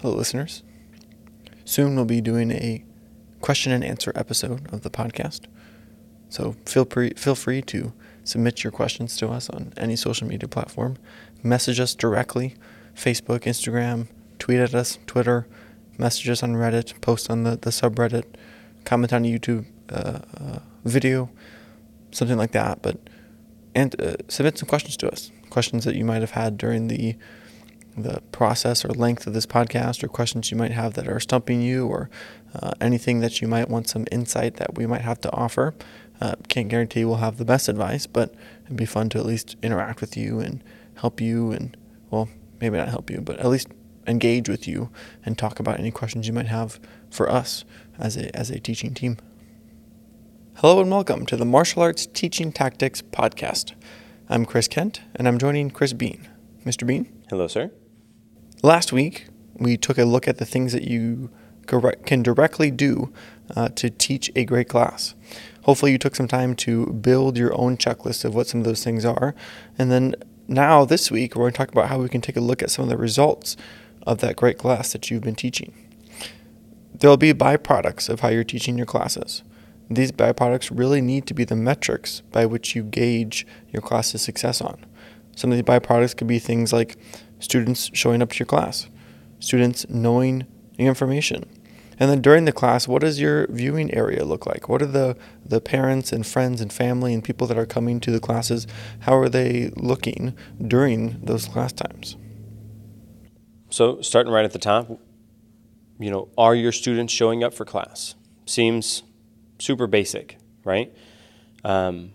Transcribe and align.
Hello, 0.00 0.16
listeners. 0.16 0.62
Soon 1.66 1.94
we'll 1.94 2.06
be 2.06 2.22
doing 2.22 2.52
a 2.52 2.82
question 3.42 3.70
and 3.70 3.84
answer 3.84 4.12
episode 4.14 4.72
of 4.72 4.80
the 4.80 4.88
podcast. 4.88 5.40
So 6.30 6.56
feel 6.64 6.86
free, 6.86 7.10
feel 7.18 7.34
free 7.34 7.60
to 7.60 7.92
submit 8.24 8.64
your 8.64 8.70
questions 8.70 9.14
to 9.18 9.28
us 9.28 9.50
on 9.50 9.74
any 9.76 9.96
social 9.96 10.26
media 10.26 10.48
platform. 10.48 10.96
Message 11.42 11.78
us 11.78 11.94
directly 11.94 12.54
Facebook, 12.96 13.40
Instagram, 13.40 14.06
tweet 14.38 14.58
at 14.58 14.74
us, 14.74 14.98
Twitter, 15.06 15.46
message 15.98 16.30
us 16.30 16.42
on 16.42 16.54
Reddit, 16.54 16.98
post 17.02 17.28
on 17.28 17.42
the, 17.42 17.50
the 17.50 17.68
subreddit, 17.68 18.24
comment 18.86 19.12
on 19.12 19.26
a 19.26 19.28
YouTube 19.28 19.66
uh, 19.90 20.20
uh, 20.34 20.58
video, 20.82 21.28
something 22.10 22.38
like 22.38 22.52
that. 22.52 22.80
But 22.80 22.96
and 23.74 24.00
uh, 24.00 24.14
submit 24.28 24.56
some 24.56 24.66
questions 24.66 24.96
to 24.96 25.12
us. 25.12 25.30
Questions 25.50 25.84
that 25.84 25.94
you 25.94 26.06
might 26.06 26.22
have 26.22 26.30
had 26.30 26.56
during 26.56 26.88
the 26.88 27.16
the 28.02 28.22
process 28.32 28.84
or 28.84 28.88
length 28.88 29.26
of 29.26 29.34
this 29.34 29.46
podcast, 29.46 30.02
or 30.02 30.08
questions 30.08 30.50
you 30.50 30.56
might 30.56 30.72
have 30.72 30.94
that 30.94 31.08
are 31.08 31.20
stumping 31.20 31.60
you, 31.60 31.86
or 31.86 32.10
uh, 32.54 32.72
anything 32.80 33.20
that 33.20 33.40
you 33.40 33.48
might 33.48 33.68
want 33.68 33.88
some 33.88 34.06
insight 34.10 34.56
that 34.56 34.76
we 34.76 34.86
might 34.86 35.02
have 35.02 35.20
to 35.20 35.32
offer. 35.32 35.74
Uh, 36.20 36.34
can't 36.48 36.68
guarantee 36.68 37.04
we'll 37.04 37.16
have 37.16 37.38
the 37.38 37.44
best 37.44 37.68
advice, 37.68 38.06
but 38.06 38.34
it'd 38.64 38.76
be 38.76 38.84
fun 38.84 39.08
to 39.08 39.18
at 39.18 39.26
least 39.26 39.56
interact 39.62 40.00
with 40.00 40.16
you 40.16 40.40
and 40.40 40.62
help 40.96 41.20
you, 41.20 41.50
and 41.50 41.76
well, 42.10 42.28
maybe 42.60 42.76
not 42.76 42.88
help 42.88 43.10
you, 43.10 43.20
but 43.20 43.38
at 43.38 43.46
least 43.46 43.68
engage 44.06 44.48
with 44.48 44.66
you 44.66 44.90
and 45.24 45.38
talk 45.38 45.60
about 45.60 45.78
any 45.78 45.90
questions 45.90 46.26
you 46.26 46.32
might 46.32 46.48
have 46.48 46.80
for 47.10 47.30
us 47.30 47.64
as 47.98 48.16
a 48.16 48.34
as 48.36 48.50
a 48.50 48.58
teaching 48.58 48.94
team. 48.94 49.16
Hello 50.56 50.80
and 50.80 50.90
welcome 50.90 51.24
to 51.26 51.36
the 51.36 51.46
Martial 51.46 51.82
Arts 51.82 52.06
Teaching 52.06 52.52
Tactics 52.52 53.00
Podcast. 53.00 53.72
I'm 54.28 54.44
Chris 54.44 54.68
Kent, 54.68 55.00
and 55.14 55.26
I'm 55.26 55.38
joining 55.38 55.70
Chris 55.70 55.94
Bean. 55.94 56.28
Mr. 56.66 56.86
Bean? 56.86 57.10
Hello, 57.30 57.48
sir. 57.48 57.70
Last 58.62 58.92
week, 58.92 59.26
we 59.54 59.78
took 59.78 59.96
a 59.96 60.04
look 60.04 60.28
at 60.28 60.36
the 60.36 60.44
things 60.44 60.74
that 60.74 60.84
you 60.84 61.30
can 61.66 62.22
directly 62.22 62.70
do 62.70 63.10
uh, 63.56 63.68
to 63.70 63.88
teach 63.88 64.30
a 64.36 64.44
great 64.44 64.68
class. 64.68 65.14
Hopefully, 65.62 65.92
you 65.92 65.98
took 65.98 66.14
some 66.14 66.28
time 66.28 66.54
to 66.56 66.86
build 66.86 67.38
your 67.38 67.58
own 67.58 67.78
checklist 67.78 68.22
of 68.24 68.34
what 68.34 68.48
some 68.48 68.60
of 68.60 68.66
those 68.66 68.84
things 68.84 69.06
are. 69.06 69.34
And 69.78 69.90
then 69.90 70.14
now, 70.46 70.84
this 70.84 71.10
week, 71.10 71.34
we're 71.34 71.44
going 71.44 71.52
to 71.52 71.56
talk 71.56 71.72
about 71.72 71.88
how 71.88 72.00
we 72.00 72.10
can 72.10 72.20
take 72.20 72.36
a 72.36 72.40
look 72.40 72.62
at 72.62 72.70
some 72.70 72.82
of 72.82 72.90
the 72.90 72.98
results 72.98 73.56
of 74.02 74.18
that 74.18 74.36
great 74.36 74.58
class 74.58 74.92
that 74.92 75.10
you've 75.10 75.22
been 75.22 75.34
teaching. 75.34 75.72
There 76.92 77.08
will 77.08 77.16
be 77.16 77.32
byproducts 77.32 78.10
of 78.10 78.20
how 78.20 78.28
you're 78.28 78.44
teaching 78.44 78.76
your 78.76 78.86
classes. 78.86 79.42
These 79.88 80.12
byproducts 80.12 80.76
really 80.76 81.00
need 81.00 81.26
to 81.28 81.34
be 81.34 81.44
the 81.44 81.56
metrics 81.56 82.20
by 82.30 82.44
which 82.44 82.76
you 82.76 82.82
gauge 82.82 83.46
your 83.70 83.80
class's 83.80 84.20
success 84.20 84.60
on. 84.60 84.84
Some 85.34 85.50
of 85.50 85.56
the 85.56 85.64
byproducts 85.64 86.14
could 86.14 86.26
be 86.26 86.38
things 86.38 86.72
like 86.72 86.98
students 87.40 87.90
showing 87.92 88.22
up 88.22 88.30
to 88.30 88.38
your 88.38 88.46
class, 88.46 88.88
students 89.40 89.86
knowing 89.88 90.46
the 90.76 90.86
information. 90.86 91.44
And 91.98 92.10
then 92.10 92.22
during 92.22 92.46
the 92.46 92.52
class, 92.52 92.88
what 92.88 93.02
does 93.02 93.20
your 93.20 93.46
viewing 93.48 93.92
area 93.92 94.24
look 94.24 94.46
like? 94.46 94.70
What 94.70 94.80
are 94.80 94.86
the, 94.86 95.18
the 95.44 95.60
parents 95.60 96.12
and 96.12 96.26
friends 96.26 96.62
and 96.62 96.72
family 96.72 97.12
and 97.12 97.22
people 97.22 97.46
that 97.48 97.58
are 97.58 97.66
coming 97.66 98.00
to 98.00 98.10
the 98.10 98.20
classes? 98.20 98.66
How 99.00 99.16
are 99.18 99.28
they 99.28 99.70
looking 99.76 100.34
during 100.66 101.20
those 101.22 101.46
class 101.46 101.72
times? 101.72 102.16
So, 103.68 104.00
starting 104.00 104.32
right 104.32 104.46
at 104.46 104.52
the 104.52 104.58
top, 104.58 104.88
you 105.98 106.10
know, 106.10 106.28
are 106.38 106.54
your 106.54 106.72
students 106.72 107.12
showing 107.12 107.44
up 107.44 107.52
for 107.52 107.66
class? 107.66 108.14
Seems 108.46 109.02
super 109.58 109.86
basic, 109.86 110.38
right? 110.64 110.92
Um, 111.62 112.12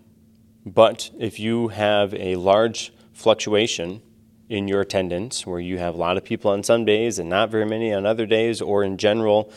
but 0.66 1.10
if 1.18 1.38
you 1.38 1.68
have 1.68 2.12
a 2.14 2.34
large 2.34 2.92
fluctuation 3.12 4.02
in 4.48 4.68
your 4.68 4.80
attendance, 4.80 5.46
where 5.46 5.60
you 5.60 5.78
have 5.78 5.94
a 5.94 5.98
lot 5.98 6.16
of 6.16 6.24
people 6.24 6.50
on 6.50 6.62
some 6.62 6.84
days 6.84 7.18
and 7.18 7.28
not 7.28 7.50
very 7.50 7.66
many 7.66 7.92
on 7.92 8.06
other 8.06 8.26
days, 8.26 8.60
or 8.60 8.84
in 8.84 8.96
general, 8.96 9.52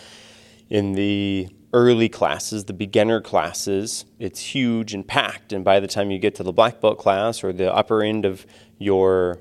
in 0.70 0.94
the 0.94 1.48
early 1.74 2.10
classes, 2.10 2.66
the 2.66 2.74
beginner 2.74 3.22
classes, 3.22 4.06
it's 4.18 4.40
huge 4.40 4.94
and 4.94 5.08
packed. 5.08 5.54
And 5.54 5.64
by 5.64 5.80
the 5.80 5.88
time 5.88 6.10
you 6.10 6.18
get 6.18 6.36
to 6.36 6.44
the 6.44 6.52
black 6.52 6.82
belt 6.82 6.98
class 6.98 7.44
or 7.44 7.54
the 7.54 7.74
upper 7.74 8.02
end 8.02 8.26
of 8.26 8.46
your 8.78 9.40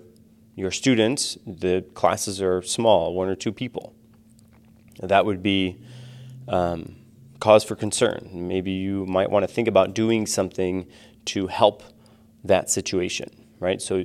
your 0.59 0.73
students, 0.73 1.39
the 1.47 1.85
classes 1.95 2.43
are 2.43 2.63
small, 2.63 3.15
one 3.15 3.29
or 3.29 3.37
two 3.37 3.53
people. 3.53 3.95
That 5.01 5.25
would 5.25 5.41
be 5.41 5.77
um, 6.49 6.97
cause 7.39 7.63
for 7.63 7.77
concern. 7.77 8.29
Maybe 8.33 8.73
you 8.73 9.07
might 9.07 9.31
want 9.31 9.45
to 9.45 9.47
think 9.47 9.69
about 9.69 9.95
doing 9.95 10.27
something 10.27 10.89
to 11.27 11.47
help 11.47 11.85
that 12.43 12.71
situation, 12.71 13.31
right? 13.61 13.81
So, 13.81 14.05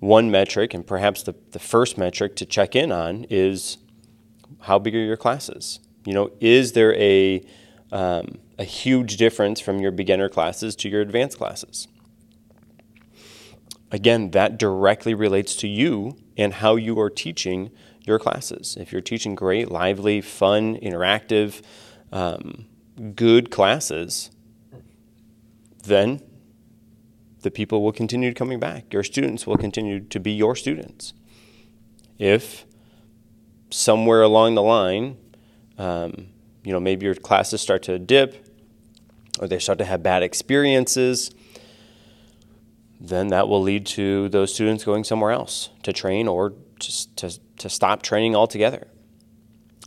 one 0.00 0.30
metric, 0.30 0.74
and 0.74 0.86
perhaps 0.86 1.22
the, 1.22 1.34
the 1.52 1.58
first 1.58 1.96
metric 1.96 2.34
to 2.36 2.46
check 2.46 2.74
in 2.74 2.90
on, 2.90 3.26
is 3.30 3.78
how 4.62 4.78
big 4.78 4.94
are 4.94 4.98
your 4.98 5.16
classes? 5.16 5.78
You 6.04 6.14
know, 6.14 6.30
is 6.40 6.72
there 6.72 6.94
a, 6.94 7.42
um, 7.92 8.38
a 8.58 8.64
huge 8.64 9.16
difference 9.16 9.60
from 9.60 9.78
your 9.78 9.90
beginner 9.90 10.28
classes 10.28 10.74
to 10.76 10.88
your 10.88 11.02
advanced 11.02 11.38
classes? 11.38 11.86
Again, 13.92 14.30
that 14.30 14.58
directly 14.58 15.14
relates 15.14 15.54
to 15.56 15.68
you 15.68 16.16
and 16.36 16.54
how 16.54 16.76
you 16.76 16.98
are 17.00 17.10
teaching 17.10 17.70
your 18.06 18.18
classes. 18.18 18.76
If 18.80 18.92
you're 18.92 19.00
teaching 19.02 19.34
great, 19.34 19.70
lively, 19.70 20.20
fun, 20.20 20.76
interactive, 20.76 21.60
um, 22.12 22.66
good 23.14 23.50
classes, 23.50 24.30
then 25.82 26.22
the 27.42 27.50
people 27.50 27.82
will 27.82 27.92
continue 27.92 28.32
coming 28.34 28.60
back. 28.60 28.92
Your 28.92 29.02
students 29.02 29.46
will 29.46 29.56
continue 29.56 30.00
to 30.00 30.20
be 30.20 30.32
your 30.32 30.54
students. 30.54 31.14
If 32.18 32.66
somewhere 33.70 34.22
along 34.22 34.54
the 34.54 34.62
line, 34.62 35.16
um, 35.78 36.28
you 36.64 36.72
know, 36.72 36.80
maybe 36.80 37.06
your 37.06 37.14
classes 37.14 37.60
start 37.60 37.82
to 37.84 37.98
dip 37.98 38.46
or 39.38 39.48
they 39.48 39.58
start 39.58 39.78
to 39.78 39.84
have 39.84 40.02
bad 40.02 40.22
experiences, 40.22 41.30
then 43.00 43.28
that 43.28 43.48
will 43.48 43.62
lead 43.62 43.86
to 43.86 44.28
those 44.28 44.52
students 44.52 44.84
going 44.84 45.04
somewhere 45.04 45.30
else 45.30 45.70
to 45.82 45.92
train 45.92 46.28
or 46.28 46.52
to, 46.80 47.14
to, 47.16 47.40
to 47.56 47.68
stop 47.70 48.02
training 48.02 48.36
altogether. 48.36 48.88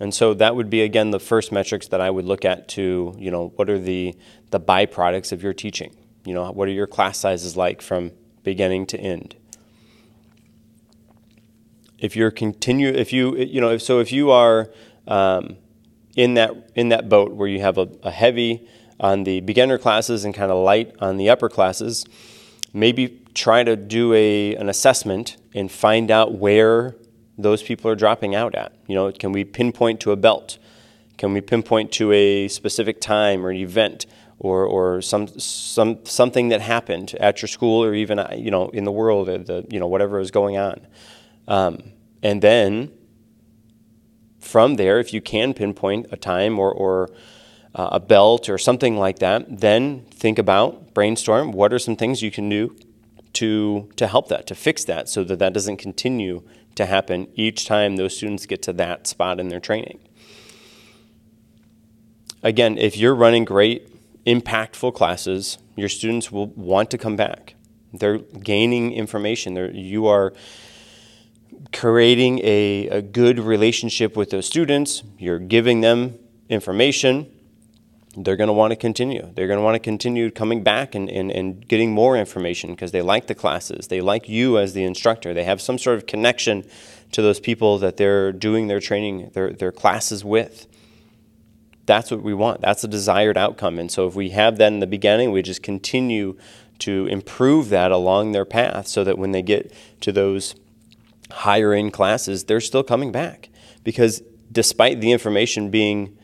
And 0.02 0.14
so 0.14 0.34
that 0.34 0.56
would 0.56 0.72
be 0.72 0.82
again 0.82 1.12
the 1.12 1.20
first 1.20 1.52
metrics 1.52 1.88
that 1.90 2.02
I 2.02 2.10
would 2.10 2.26
look 2.26 2.46
at 2.46 2.68
to, 2.70 3.16
you 3.20 3.30
know, 3.30 3.54
what 3.56 3.70
are 3.70 3.78
the 3.78 4.16
the 4.50 4.60
byproducts 4.60 5.32
of 5.32 5.44
your 5.44 5.54
teaching? 5.54 5.96
You 6.26 6.34
know, 6.34 6.52
what 6.52 6.68
are 6.68 6.72
your 6.72 6.88
class 6.88 7.18
sizes 7.18 7.58
like 7.58 7.82
from 7.82 8.12
beginning 8.44 8.86
to 8.88 9.00
end? 9.00 9.36
If 11.98 12.16
you're 12.16 12.32
continue, 12.32 12.90
if 12.90 13.14
you 13.14 13.36
you 13.38 13.62
know, 13.62 13.78
so 13.78 14.00
if 14.00 14.12
you 14.12 14.32
are 14.32 14.70
um, 15.08 15.58
in 16.16 16.34
that 16.36 16.72
in 16.76 16.90
that 16.90 17.10
boat 17.10 17.34
where 17.34 17.48
you 17.48 17.62
have 17.62 17.78
a, 17.78 17.90
a 18.04 18.12
heavy 18.12 18.68
on 19.00 19.24
the 19.24 19.42
beginner 19.42 19.78
classes 19.78 20.24
and 20.24 20.34
kind 20.34 20.52
of 20.52 20.64
light 20.64 20.96
on 21.00 21.18
the 21.18 21.30
upper 21.30 21.50
classes, 21.50 22.06
maybe 22.74 23.22
try 23.34 23.64
to 23.64 23.76
do 23.76 24.14
a 24.14 24.56
an 24.56 24.70
assessment 24.70 25.38
and 25.54 25.72
find 25.72 26.12
out 26.12 26.34
where 26.34 26.96
those 27.38 27.64
people 27.64 27.90
are 27.90 27.96
dropping 27.96 28.36
out 28.36 28.56
at. 28.56 28.74
You 28.88 28.96
know, 28.96 29.12
can 29.12 29.32
we 29.32 29.44
pinpoint 29.44 30.00
to 30.02 30.12
a 30.12 30.16
belt? 30.16 30.58
Can 31.18 31.34
we 31.34 31.42
pinpoint 31.42 31.92
to 31.94 32.12
a 32.12 32.48
specific 32.48 33.00
time 33.00 33.46
or 33.46 33.50
an 33.50 33.58
event 33.58 34.06
or, 34.40 34.66
or 34.66 35.02
some, 35.02 35.28
some, 35.40 36.06
something 36.06 36.50
that 36.50 36.62
happened 36.62 37.16
at 37.20 37.42
your 37.42 37.48
school 37.48 37.84
or 37.84 37.94
even, 37.94 38.26
you 38.36 38.52
know, 38.52 38.70
in 38.70 38.84
the 38.84 38.92
world 38.92 39.30
or 39.30 39.38
the, 39.38 39.66
you 39.70 39.80
know, 39.80 39.88
whatever 39.88 40.20
is 40.20 40.32
going 40.32 40.58
on? 40.58 40.86
Um, 41.48 41.92
and 42.22 42.42
then 42.42 42.92
from 44.40 44.76
there, 44.76 45.00
if 45.00 45.14
you 45.14 45.22
can 45.22 45.54
pinpoint 45.54 46.08
a 46.12 46.18
time 46.18 46.60
or, 46.60 46.72
or 46.72 47.10
uh, 47.76 47.90
a 47.94 48.00
belt 48.00 48.50
or 48.50 48.58
something 48.58 48.98
like 48.98 49.20
that, 49.20 49.60
then 49.60 50.06
think 50.12 50.38
about, 50.38 50.94
brainstorm, 50.94 51.52
what 51.52 51.74
are 51.74 51.80
some 51.80 51.96
things 51.96 52.22
you 52.22 52.32
can 52.32 52.50
do 52.50 52.76
to, 53.34 53.90
to 53.96 54.08
help 54.08 54.28
that, 54.28 54.46
to 54.48 54.56
fix 54.56 54.84
that, 54.86 55.10
so 55.10 55.24
that 55.24 55.40
that 55.40 55.54
doesn't 55.54 55.78
continue 55.78 56.44
to 56.76 56.86
happen 56.86 57.28
each 57.36 57.66
time 57.66 57.96
those 57.96 58.16
students 58.18 58.46
get 58.46 58.62
to 58.64 58.74
that 58.74 59.08
spot 59.08 59.40
in 59.40 59.50
their 59.50 59.60
training. 59.60 60.00
Again, 62.42 62.78
if 62.78 62.98
you're 62.98 63.16
running 63.16 63.46
great, 63.46 63.90
impactful 64.26 64.94
classes, 64.94 65.58
your 65.76 65.90
students 65.90 66.32
will 66.32 66.48
want 66.48 66.92
to 66.92 66.98
come 66.98 67.16
back. 67.16 67.56
They're 67.94 68.18
gaining 68.18 68.94
information. 68.94 69.54
They're, 69.54 69.72
you 69.72 70.08
are 70.08 70.34
creating 71.72 72.40
a, 72.44 72.88
a 72.90 73.02
good 73.02 73.40
relationship 73.40 74.16
with 74.16 74.30
those 74.30 74.46
students. 74.46 75.04
You're 75.18 75.40
giving 75.40 75.82
them 75.82 76.18
information 76.50 77.30
they're 78.16 78.36
going 78.36 78.48
to 78.48 78.54
want 78.54 78.72
to 78.72 78.76
continue. 78.76 79.32
They're 79.34 79.48
going 79.48 79.58
to 79.58 79.64
want 79.64 79.76
to 79.76 79.80
continue 79.80 80.30
coming 80.30 80.64
back 80.64 80.94
and, 80.94 81.10
and, 81.10 81.32
and 81.32 81.68
getting 81.68 81.92
more 81.92 82.16
information 82.16 82.72
because 82.72 82.92
they 82.92 83.02
like 83.02 83.28
the 83.28 83.36
classes. 83.36 83.88
They 83.88 84.02
like 84.02 84.30
you 84.30 84.60
as 84.60 84.74
the 84.74 84.84
instructor. 84.84 85.34
They 85.34 85.44
have 85.44 85.62
some 85.62 85.78
sort 85.78 85.98
of 85.98 86.06
connection 86.06 86.64
to 87.12 87.22
those 87.22 87.40
people 87.40 87.80
that 87.80 87.98
they're 87.98 88.32
doing 88.32 88.68
their 88.68 88.80
training, 88.80 89.32
their, 89.34 89.52
their 89.52 89.72
classes 89.72 90.24
with. 90.24 90.68
That's 91.86 92.12
what 92.12 92.22
we 92.22 92.34
want. 92.34 92.62
That's 92.62 92.82
the 92.82 92.88
desired 92.88 93.38
outcome. 93.38 93.78
And 93.78 93.92
so 93.92 94.08
if 94.08 94.16
we 94.16 94.30
have 94.30 94.58
that 94.58 94.72
in 94.72 94.80
the 94.80 94.88
beginning, 94.88 95.32
we 95.32 95.42
just 95.42 95.64
continue 95.64 96.38
to 96.80 97.08
improve 97.08 97.70
that 97.70 97.92
along 97.92 98.32
their 98.32 98.46
path 98.46 98.88
so 98.88 99.04
that 99.04 99.18
when 99.18 99.32
they 99.32 99.42
get 99.42 99.74
to 100.02 100.12
those 100.12 100.56
higher 101.32 101.74
end 101.74 101.94
classes, 101.94 102.46
they're 102.46 102.62
still 102.62 102.84
coming 102.84 103.12
back. 103.12 103.50
Because 103.84 104.22
despite 104.52 105.02
the 105.02 105.12
information 105.12 105.70
being 105.70 106.18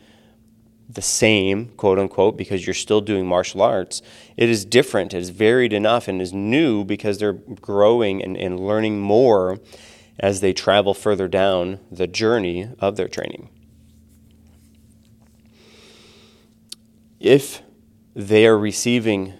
the 0.88 1.02
same, 1.02 1.68
quote 1.76 1.98
unquote, 1.98 2.36
because 2.36 2.66
you're 2.66 2.74
still 2.74 3.00
doing 3.00 3.26
martial 3.26 3.62
arts, 3.62 4.02
it 4.36 4.48
is 4.48 4.64
different, 4.64 5.14
it 5.14 5.18
is 5.18 5.30
varied 5.30 5.72
enough, 5.72 6.08
and 6.08 6.20
is 6.20 6.32
new 6.32 6.84
because 6.84 7.18
they're 7.18 7.34
growing 7.34 8.22
and, 8.22 8.36
and 8.36 8.58
learning 8.58 9.00
more 9.00 9.60
as 10.18 10.40
they 10.40 10.52
travel 10.52 10.94
further 10.94 11.28
down 11.28 11.78
the 11.90 12.06
journey 12.06 12.68
of 12.80 12.96
their 12.96 13.08
training. 13.08 13.48
If 17.20 17.60
they 18.14 18.46
are 18.46 18.58
receiving 18.58 19.34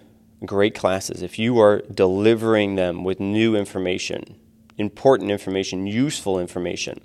great 0.45 0.75
classes, 0.75 1.23
if 1.23 1.39
you 1.39 1.59
are 1.59 1.81
delivering 1.93 2.75
them 2.75 3.03
with 3.03 3.19
new 3.19 3.55
information, 3.55 4.35
important 4.77 5.31
information, 5.31 5.87
useful 5.87 6.39
information, 6.39 7.01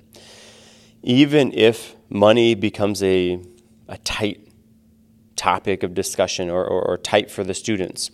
even 1.02 1.50
if 1.54 1.96
money 2.10 2.54
becomes 2.54 3.02
a, 3.02 3.40
a 3.88 3.96
tight 3.98 4.46
topic 5.34 5.82
of 5.82 5.94
discussion 5.94 6.50
or, 6.50 6.64
or, 6.64 6.82
or 6.82 6.98
tight 6.98 7.30
for 7.30 7.42
the 7.42 7.54
students, 7.54 8.10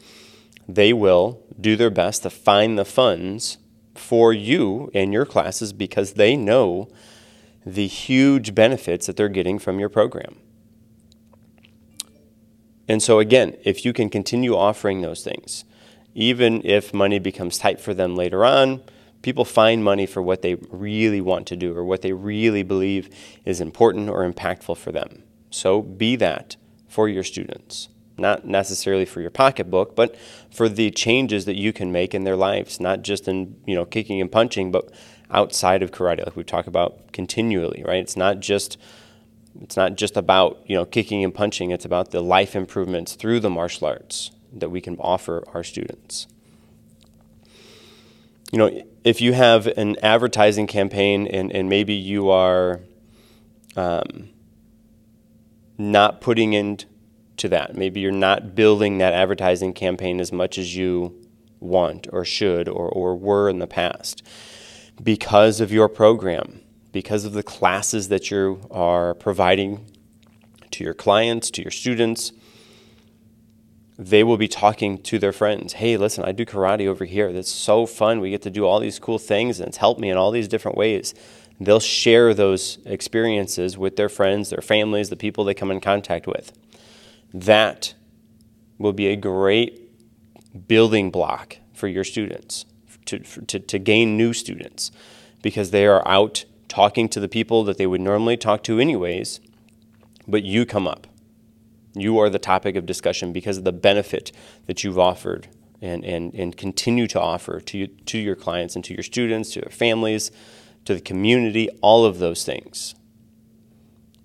they 0.68 0.92
will 0.92 1.42
do 1.60 1.74
their 1.74 1.90
best 1.90 2.22
to 2.22 2.30
find 2.30 2.78
the 2.78 2.84
funds 2.84 3.58
for 3.94 4.32
you 4.32 4.90
and 4.94 5.12
your 5.12 5.26
classes 5.26 5.72
because 5.72 6.14
they 6.14 6.36
know 6.36 6.88
the 7.66 7.86
huge 7.86 8.54
benefits 8.54 9.06
that 9.06 9.16
they're 9.16 9.28
getting 9.28 9.58
from 9.58 9.80
your 9.80 9.88
program. 9.88 10.36
And 12.88 13.02
so, 13.02 13.18
again, 13.18 13.56
if 13.64 13.84
you 13.84 13.92
can 13.92 14.10
continue 14.10 14.56
offering 14.56 15.02
those 15.02 15.22
things, 15.22 15.64
even 16.14 16.64
if 16.64 16.92
money 16.92 17.18
becomes 17.18 17.58
tight 17.58 17.80
for 17.80 17.94
them 17.94 18.16
later 18.16 18.44
on, 18.44 18.82
people 19.22 19.44
find 19.44 19.84
money 19.84 20.04
for 20.04 20.20
what 20.20 20.42
they 20.42 20.56
really 20.70 21.20
want 21.20 21.46
to 21.46 21.56
do 21.56 21.76
or 21.76 21.84
what 21.84 22.02
they 22.02 22.12
really 22.12 22.62
believe 22.62 23.08
is 23.44 23.60
important 23.60 24.10
or 24.10 24.28
impactful 24.28 24.76
for 24.76 24.92
them. 24.92 25.22
So, 25.50 25.80
be 25.80 26.16
that 26.16 26.56
for 26.88 27.08
your 27.08 27.24
students. 27.24 27.88
Not 28.18 28.44
necessarily 28.44 29.06
for 29.06 29.20
your 29.22 29.30
pocketbook, 29.30 29.96
but 29.96 30.16
for 30.50 30.68
the 30.68 30.90
changes 30.90 31.46
that 31.46 31.56
you 31.56 31.72
can 31.72 31.90
make 31.90 32.14
in 32.14 32.24
their 32.24 32.36
lives, 32.36 32.78
not 32.78 33.02
just 33.02 33.26
in, 33.26 33.56
you 33.66 33.74
know, 33.74 33.86
kicking 33.86 34.20
and 34.20 34.30
punching, 34.30 34.70
but 34.70 34.92
outside 35.30 35.82
of 35.82 35.90
karate, 35.90 36.24
like 36.24 36.36
we 36.36 36.44
talk 36.44 36.66
about 36.66 37.12
continually, 37.12 37.82
right? 37.86 38.02
It's 38.02 38.16
not 38.16 38.40
just 38.40 38.76
it's 39.60 39.76
not 39.76 39.96
just 39.96 40.16
about 40.16 40.62
you 40.66 40.76
know 40.76 40.84
kicking 40.84 41.22
and 41.24 41.34
punching. 41.34 41.70
It's 41.70 41.84
about 41.84 42.10
the 42.10 42.20
life 42.20 42.56
improvements 42.56 43.14
through 43.14 43.40
the 43.40 43.50
martial 43.50 43.88
arts 43.88 44.30
that 44.52 44.70
we 44.70 44.80
can 44.80 44.96
offer 44.98 45.44
our 45.52 45.62
students. 45.62 46.26
You 48.50 48.58
know 48.58 48.82
if 49.04 49.20
you 49.20 49.32
have 49.32 49.66
an 49.66 49.96
advertising 50.02 50.66
campaign 50.66 51.26
and, 51.26 51.50
and 51.52 51.68
maybe 51.68 51.94
you 51.94 52.30
are 52.30 52.80
um, 53.76 54.28
not 55.78 56.20
putting 56.20 56.52
into 56.52 57.48
that 57.48 57.74
maybe 57.74 58.00
you're 58.00 58.12
not 58.12 58.54
building 58.54 58.98
that 58.98 59.12
advertising 59.12 59.72
campaign 59.72 60.20
as 60.20 60.32
much 60.32 60.58
as 60.58 60.76
you 60.76 61.18
want 61.58 62.06
or 62.12 62.24
should 62.24 62.68
or, 62.68 62.88
or 62.88 63.16
were 63.16 63.48
in 63.48 63.58
the 63.58 63.66
past 63.66 64.22
because 65.02 65.60
of 65.60 65.72
your 65.72 65.88
program 65.88 66.61
because 66.92 67.24
of 67.24 67.32
the 67.32 67.42
classes 67.42 68.08
that 68.08 68.30
you 68.30 68.60
are 68.70 69.14
providing 69.14 69.84
to 70.70 70.84
your 70.84 70.94
clients, 70.94 71.50
to 71.50 71.62
your 71.62 71.70
students, 71.70 72.32
they 73.98 74.24
will 74.24 74.36
be 74.36 74.48
talking 74.48 74.98
to 74.98 75.18
their 75.18 75.32
friends. 75.32 75.74
Hey, 75.74 75.96
listen, 75.96 76.24
I 76.24 76.32
do 76.32 76.44
karate 76.44 76.86
over 76.86 77.04
here. 77.04 77.32
That's 77.32 77.50
so 77.50 77.86
fun. 77.86 78.20
We 78.20 78.30
get 78.30 78.42
to 78.42 78.50
do 78.50 78.64
all 78.64 78.80
these 78.80 78.98
cool 78.98 79.18
things, 79.18 79.58
and 79.58 79.68
it's 79.68 79.78
helped 79.78 80.00
me 80.00 80.10
in 80.10 80.16
all 80.16 80.30
these 80.30 80.48
different 80.48 80.76
ways. 80.76 81.14
They'll 81.60 81.80
share 81.80 82.34
those 82.34 82.78
experiences 82.84 83.78
with 83.78 83.96
their 83.96 84.08
friends, 84.08 84.50
their 84.50 84.62
families, 84.62 85.10
the 85.10 85.16
people 85.16 85.44
they 85.44 85.54
come 85.54 85.70
in 85.70 85.80
contact 85.80 86.26
with. 86.26 86.52
That 87.32 87.94
will 88.78 88.92
be 88.92 89.08
a 89.08 89.16
great 89.16 89.78
building 90.66 91.10
block 91.10 91.58
for 91.72 91.86
your 91.88 92.04
students 92.04 92.64
to, 93.06 93.18
to, 93.20 93.58
to 93.58 93.78
gain 93.78 94.16
new 94.16 94.32
students 94.32 94.90
because 95.42 95.70
they 95.70 95.86
are 95.86 96.06
out 96.06 96.44
talking 96.72 97.06
to 97.06 97.20
the 97.20 97.28
people 97.28 97.64
that 97.64 97.76
they 97.76 97.86
would 97.86 98.00
normally 98.00 98.34
talk 98.34 98.62
to, 98.62 98.80
anyways, 98.80 99.40
but 100.26 100.42
you 100.42 100.64
come 100.64 100.88
up. 100.88 101.06
You 101.92 102.18
are 102.18 102.30
the 102.30 102.38
topic 102.38 102.76
of 102.76 102.86
discussion 102.86 103.30
because 103.30 103.58
of 103.58 103.64
the 103.64 103.72
benefit 103.74 104.32
that 104.64 104.82
you've 104.82 104.98
offered 104.98 105.48
and, 105.82 106.02
and, 106.02 106.32
and 106.32 106.56
continue 106.56 107.06
to 107.08 107.20
offer 107.20 107.60
to, 107.60 107.88
to 107.88 108.16
your 108.16 108.34
clients 108.34 108.74
and 108.74 108.82
to 108.86 108.94
your 108.94 109.02
students, 109.02 109.52
to 109.52 109.60
their 109.60 109.70
families, 109.70 110.30
to 110.86 110.94
the 110.94 111.02
community, 111.02 111.68
all 111.82 112.06
of 112.06 112.20
those 112.20 112.42
things. 112.42 112.94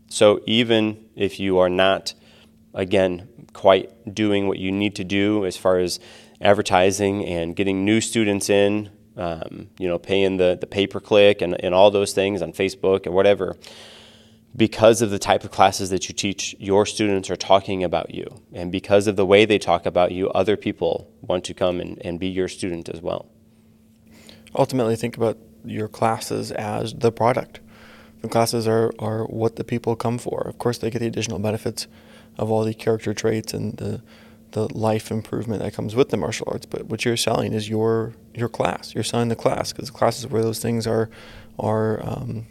So 0.08 0.40
even 0.46 1.04
if 1.18 1.42
you 1.42 1.58
are 1.58 1.70
not, 1.70 2.14
again, 2.74 3.28
quite 3.52 4.16
doing 4.16 4.48
what 4.48 4.58
you 4.58 4.72
need 4.72 4.96
to 4.96 5.04
do 5.04 5.46
as 5.46 5.58
far 5.58 5.80
as 5.80 6.00
advertising 6.40 7.26
and 7.26 7.58
getting 7.58 7.84
new 7.84 8.00
students 8.00 8.50
in 8.50 8.90
um, 9.18 9.70
you 9.78 9.88
know, 9.88 9.98
paying 9.98 10.38
the, 10.38 10.58
the 10.60 10.68
pay 10.68 10.88
per 10.88 11.00
click 11.00 11.42
and, 11.42 11.62
and 11.64 11.74
all 11.74 11.92
those 11.92 12.14
things 12.14 12.42
on 12.42 12.54
Facebook 12.54 13.08
or 13.08 13.12
whatever, 13.12 13.58
because 14.56 15.02
of 15.02 15.10
the 15.10 15.20
type 15.20 15.44
of 15.44 15.52
classes 15.52 15.90
that 15.90 16.08
you 16.08 16.16
teach, 16.16 16.56
your 16.60 16.86
students 16.86 17.30
are 17.30 17.36
talking 17.36 17.84
about 17.84 18.14
you. 18.14 18.26
And 18.54 18.72
because 18.72 19.08
of 19.08 19.16
the 19.16 19.26
way 19.26 19.46
they 19.46 19.60
talk 19.60 19.86
about 19.86 20.12
you, 20.12 20.30
other 20.30 20.58
people 20.58 21.12
want 21.22 21.44
to 21.46 21.54
come 21.54 21.80
and, 21.80 22.02
and 22.06 22.20
be 22.20 22.28
your 22.28 22.48
student 22.48 22.90
as 22.90 23.02
well. 23.02 23.30
Ultimately, 24.56 24.96
think 24.96 25.18
about 25.18 25.38
your 25.66 25.88
classes 25.88 26.52
as 26.52 26.94
the 26.94 27.12
product. 27.12 27.60
The 28.22 28.30
classes 28.30 28.68
are, 28.68 28.92
are 28.98 29.26
what 29.26 29.58
the 29.58 29.64
people 29.64 29.96
come 29.96 30.18
for. 30.18 30.48
Of 30.48 30.58
course, 30.58 30.80
they 30.80 30.90
get 30.90 31.00
the 31.00 31.08
additional 31.08 31.40
benefits 31.40 31.88
of 32.38 32.50
all 32.50 32.64
the 32.64 32.74
character 32.74 33.14
traits 33.14 33.54
and 33.54 33.78
the 33.78 34.02
the 34.52 34.74
life 34.78 35.12
improvement 35.12 35.62
that 35.62 35.74
comes 35.74 35.96
with 35.96 36.10
the 36.10 36.18
martial 36.18 36.48
arts. 36.52 36.66
But 36.66 36.86
what 36.86 37.06
you're 37.06 37.18
selling 37.18 37.54
is 37.54 37.70
your 37.70 38.14
your 38.34 38.50
class. 38.50 38.94
You're 38.94 39.04
selling 39.04 39.30
the 39.30 39.36
class 39.36 39.72
because 39.72 39.90
the 39.90 39.98
class 39.98 40.20
is 40.20 40.28
where 40.28 40.42
those 40.42 40.60
things 40.60 40.88
are 40.88 41.10
are 41.60 42.00
um, 42.06 42.46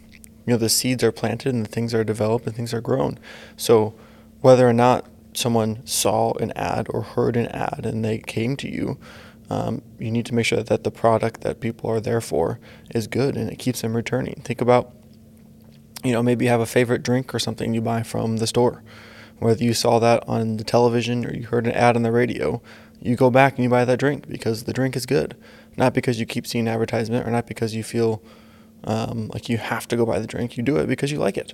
you 0.45 0.53
know 0.53 0.57
the 0.57 0.69
seeds 0.69 1.03
are 1.03 1.11
planted 1.11 1.53
and 1.53 1.65
the 1.65 1.69
things 1.69 1.93
are 1.93 2.03
developed 2.03 2.45
and 2.45 2.55
things 2.55 2.73
are 2.73 2.81
grown. 2.81 3.19
So 3.55 3.95
whether 4.41 4.67
or 4.67 4.73
not 4.73 5.05
someone 5.33 5.85
saw 5.85 6.33
an 6.33 6.51
ad 6.55 6.87
or 6.89 7.01
heard 7.01 7.35
an 7.35 7.47
ad 7.47 7.85
and 7.85 8.03
they 8.03 8.19
came 8.19 8.55
to 8.57 8.69
you, 8.69 8.97
um, 9.49 9.81
you 9.99 10.11
need 10.11 10.25
to 10.27 10.33
make 10.33 10.45
sure 10.45 10.63
that 10.63 10.83
the 10.83 10.91
product 10.91 11.41
that 11.41 11.59
people 11.59 11.89
are 11.89 11.99
there 11.99 12.21
for 12.21 12.59
is 12.93 13.07
good 13.07 13.35
and 13.37 13.49
it 13.49 13.57
keeps 13.59 13.81
them 13.81 13.95
returning. 13.95 14.41
Think 14.43 14.61
about 14.61 14.93
you 16.03 16.11
know 16.11 16.21
maybe 16.21 16.45
you 16.45 16.51
have 16.51 16.61
a 16.61 16.65
favorite 16.65 17.03
drink 17.03 17.33
or 17.33 17.39
something 17.39 17.73
you 17.73 17.81
buy 17.81 18.03
from 18.03 18.37
the 18.37 18.47
store 18.47 18.83
whether 19.39 19.63
you 19.63 19.73
saw 19.73 19.99
that 19.99 20.27
on 20.27 20.57
the 20.57 20.63
television 20.63 21.25
or 21.25 21.33
you 21.33 21.43
heard 21.43 21.67
an 21.67 21.73
ad 21.73 21.95
on 21.95 22.03
the 22.03 22.11
radio, 22.11 22.61
you 23.01 23.15
go 23.15 23.29
back 23.29 23.55
and 23.55 23.63
you 23.63 23.69
buy 23.69 23.85
that 23.85 23.99
drink 23.99 24.27
because 24.27 24.63
the 24.63 24.73
drink 24.73 24.95
is 24.95 25.05
good, 25.05 25.35
not 25.75 25.93
because 25.93 26.19
you 26.19 26.25
keep 26.25 26.47
seeing 26.47 26.67
advertisement 26.67 27.27
or 27.27 27.31
not 27.31 27.47
because 27.47 27.75
you 27.75 27.83
feel 27.83 28.21
um, 28.83 29.27
like 29.33 29.49
you 29.49 29.57
have 29.57 29.87
to 29.89 29.95
go 29.95 30.05
buy 30.05 30.19
the 30.19 30.27
drink. 30.27 30.57
You 30.57 30.63
do 30.63 30.77
it 30.77 30.87
because 30.87 31.11
you 31.11 31.19
like 31.19 31.37
it. 31.37 31.53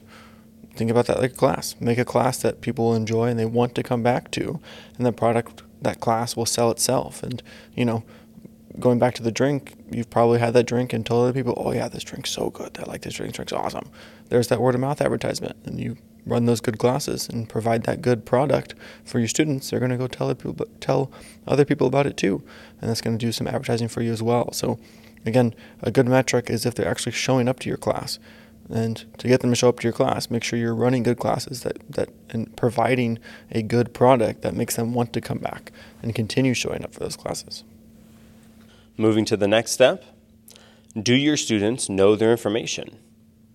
Think 0.75 0.89
about 0.89 1.05
that 1.07 1.19
like 1.19 1.33
a 1.33 1.35
class. 1.35 1.75
Make 1.79 1.97
a 1.97 2.05
class 2.05 2.37
that 2.41 2.61
people 2.61 2.95
enjoy 2.95 3.27
and 3.27 3.39
they 3.39 3.45
want 3.45 3.75
to 3.75 3.83
come 3.83 4.01
back 4.01 4.31
to, 4.31 4.59
and 4.97 5.05
the 5.05 5.11
product 5.11 5.61
that 5.81 5.99
class 5.99 6.35
will 6.35 6.45
sell 6.45 6.71
itself. 6.71 7.21
And 7.21 7.43
you 7.75 7.85
know, 7.85 8.03
going 8.80 9.00
back 9.00 9.13
to 9.15 9.24
the 9.24 9.32
drink, 9.32 9.75
you've 9.92 10.10
probably 10.10 10.39
had 10.39 10.53
that 10.53 10.65
drink 10.65 10.94
and 10.94 11.06
told 11.06 11.24
other 11.24 11.34
people, 11.34 11.53
"Oh 11.58 11.72
yeah, 11.72 11.88
this 11.88 12.03
drink's 12.03 12.32
so 12.32 12.50
good. 12.50 12.77
I 12.80 12.84
like 12.84 13.01
this 13.01 13.13
drink. 13.15 13.32
This 13.32 13.36
drink's 13.38 13.53
awesome." 13.53 13.89
There's 14.30 14.48
that 14.48 14.62
word 14.62 14.75
of 14.75 14.82
mouth 14.82 15.01
advertisement, 15.01 15.56
and 15.65 15.80
you 15.80 15.98
run 16.25 16.46
those 16.46 16.62
good 16.62 16.77
classes 16.77 17.27
and 17.27 17.50
provide 17.50 17.84
that 17.84 18.01
good 18.01 18.25
product 18.25 18.75
for 19.03 19.20
your 19.20 19.27
students, 19.27 19.70
they're 19.70 19.80
going 19.80 19.92
to 19.92 19.98
go 19.98 20.08
tell 20.08 20.30
other 20.30 20.36
people, 20.36 20.65
tell 20.80 21.12
other 21.48 21.65
people 21.65 21.88
about 21.88 22.08
it 22.08 22.18
too, 22.18 22.44
and 22.80 22.89
that's 22.89 23.01
going 23.01 23.18
to 23.18 23.25
do 23.25 23.32
some 23.32 23.48
advertising 23.48 23.88
for 23.88 24.01
you 24.01 24.12
as 24.12 24.24
well. 24.24 24.51
So, 24.53 24.80
again, 25.25 25.53
a 25.82 25.92
good 25.92 26.08
metric 26.08 26.50
is 26.50 26.65
if 26.65 26.75
they're 26.75 26.88
actually 26.88 27.12
showing 27.12 27.48
up 27.48 27.60
to 27.60 27.70
your 27.70 27.77
class. 27.77 28.20
And 28.70 29.03
to 29.18 29.27
get 29.27 29.42
them 29.42 29.50
to 29.50 29.58
show 29.58 29.68
up 29.68 29.82
to 29.82 29.84
your 29.84 29.94
class, 29.94 30.32
make 30.32 30.44
sure 30.44 30.58
you're 30.58 30.74
running 30.74 31.03
good 31.03 31.20
classes 31.20 31.63
that, 31.63 31.80
that 31.89 32.10
and 32.30 32.56
providing 32.56 33.20
a 33.51 33.62
good 33.62 33.94
product 33.94 34.42
that 34.42 34.56
makes 34.56 34.77
them 34.77 34.94
want 34.94 35.12
to 35.13 35.22
come 35.22 35.39
back 35.39 35.74
and 36.01 36.15
continue 36.15 36.53
showing 36.53 36.82
up 36.82 36.94
for 36.94 37.01
those 37.01 37.18
classes. 37.18 37.65
Moving 38.97 39.25
to 39.25 39.38
the 39.38 39.47
next 39.47 39.71
step, 39.71 40.03
do 41.01 41.15
your 41.15 41.38
students 41.38 41.89
know 41.89 42.15
their 42.15 42.31
information? 42.31 43.00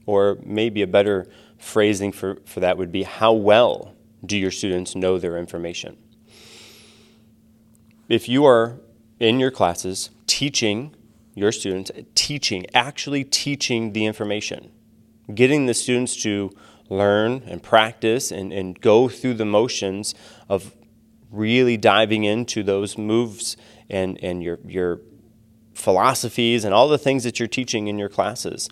Or 0.07 0.39
maybe 0.45 0.83
a 0.83 0.87
better 0.87 1.29
phrasing 1.59 2.13
for, 2.13 2.39
for 2.45 2.61
that 2.61 2.77
would 2.77 2.91
be 2.91 3.05
how 3.05 3.33
well 3.33 3.95
do 4.25 4.37
your 4.37 4.51
students 4.51 4.97
know 4.97 5.19
their 5.19 5.37
information? 5.37 5.97
If 8.09 8.29
you 8.29 8.45
are 8.47 8.81
in 9.21 9.39
your 9.39 9.51
classes 9.51 10.11
teaching 10.27 10.95
your 11.35 11.53
students, 11.53 11.91
teaching, 12.15 12.67
actually 12.75 13.23
teaching 13.23 13.93
the 13.93 14.07
information, 14.07 14.73
getting 15.33 15.67
the 15.67 15.75
students 15.75 16.21
to 16.23 16.51
learn 16.89 17.43
and 17.47 17.63
practice 17.63 18.33
and, 18.33 18.53
and 18.53 18.81
go 18.81 19.09
through 19.09 19.35
the 19.35 19.45
motions 19.45 20.15
of 20.49 20.75
really 21.31 21.77
diving 21.77 22.25
into 22.25 22.63
those 22.63 22.99
moves 22.99 23.57
and, 23.89 24.19
and 24.23 24.43
your, 24.43 24.59
your 24.67 25.01
philosophies 25.79 26.65
and 26.65 26.75
all 26.75 26.89
the 26.89 26.99
things 26.99 27.23
that 27.25 27.39
you're 27.39 27.49
teaching 27.49 27.87
in 27.87 27.99
your 27.99 28.09
classes, 28.09 28.69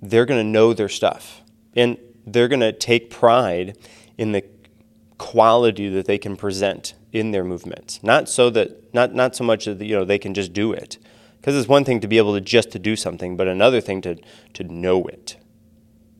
they're 0.00 0.24
going 0.24 0.40
to 0.40 0.48
know 0.48 0.72
their 0.72 0.88
stuff 0.88 1.42
And 1.74 1.98
they're 2.26 2.48
going 2.48 2.60
to 2.60 2.72
take 2.72 3.10
pride 3.10 3.76
in 4.16 4.32
the 4.32 4.44
quality 5.18 5.88
that 5.88 6.06
they 6.06 6.18
can 6.18 6.36
present 6.36 6.94
in 7.12 7.32
their 7.32 7.44
movements. 7.44 8.00
Not 8.02 8.28
so 8.28 8.50
that 8.50 8.94
not 8.94 9.14
not 9.14 9.34
so 9.36 9.44
much 9.44 9.64
that 9.66 9.82
you 9.82 9.96
know 9.96 10.04
they 10.04 10.18
can 10.18 10.34
just 10.34 10.52
do 10.52 10.72
it. 10.72 10.98
Because 11.40 11.56
it's 11.56 11.68
one 11.68 11.84
thing 11.84 12.00
to 12.00 12.08
be 12.08 12.16
able 12.18 12.34
to 12.34 12.40
just 12.40 12.70
to 12.72 12.78
do 12.78 12.96
something, 12.96 13.36
but 13.36 13.48
another 13.48 13.80
thing 13.80 14.00
to 14.02 14.16
to 14.54 14.64
know 14.64 15.04
it. 15.06 15.36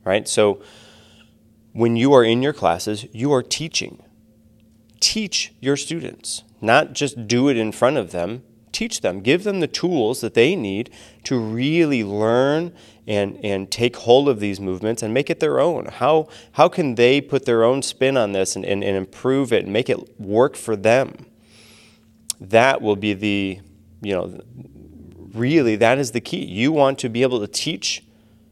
Right? 0.05 0.29
So 0.29 0.61
when 1.73 1.97
you 1.97 2.13
are 2.13 2.25
in 2.25 2.43
your 2.43 2.53
classes, 2.53 3.07
you 3.13 3.33
are 3.33 3.43
teaching. 3.43 4.03
Teach 5.01 5.53
your 5.61 5.77
students, 5.77 6.45
not 6.61 6.93
just 6.93 7.27
do 7.27 7.49
it 7.49 7.57
in 7.57 7.73
front 7.73 7.97
of 7.97 8.11
them. 8.11 8.43
Teach 8.75 9.03
them, 9.03 9.21
give 9.21 9.45
them 9.45 9.61
the 9.61 9.69
tools 9.69 10.21
that 10.21 10.35
they 10.35 10.57
need 10.57 10.91
to 11.23 11.39
really 11.39 12.03
learn 12.03 12.75
and, 13.07 13.39
and 13.45 13.71
take 13.71 13.95
hold 13.95 14.29
of 14.29 14.41
these 14.41 14.59
movements 14.59 15.01
and 15.01 15.15
make 15.15 15.31
it 15.31 15.39
their 15.39 15.61
own. 15.61 15.87
How, 15.87 16.27
how 16.53 16.69
can 16.69 16.97
they 16.97 17.21
put 17.21 17.45
their 17.45 17.63
own 17.63 17.83
spin 17.83 18.17
on 18.17 18.33
this 18.33 18.57
and, 18.57 18.65
and, 18.65 18.83
and 18.83 18.97
improve 18.97 19.53
it 19.53 19.63
and 19.63 19.73
make 19.73 19.89
it 19.89 20.21
work 20.21 20.57
for 20.57 20.75
them? 20.75 21.27
That 22.41 22.83
will 22.83 22.97
be 22.97 23.15
the, 23.15 23.61
you 24.03 24.13
know, 24.13 24.41
really, 25.33 25.77
that 25.77 25.99
is 25.99 26.11
the 26.11 26.21
key. 26.21 26.45
You 26.45 26.73
want 26.73 26.99
to 26.99 27.09
be 27.09 27.23
able 27.23 27.39
to 27.39 27.47
teach 27.47 28.03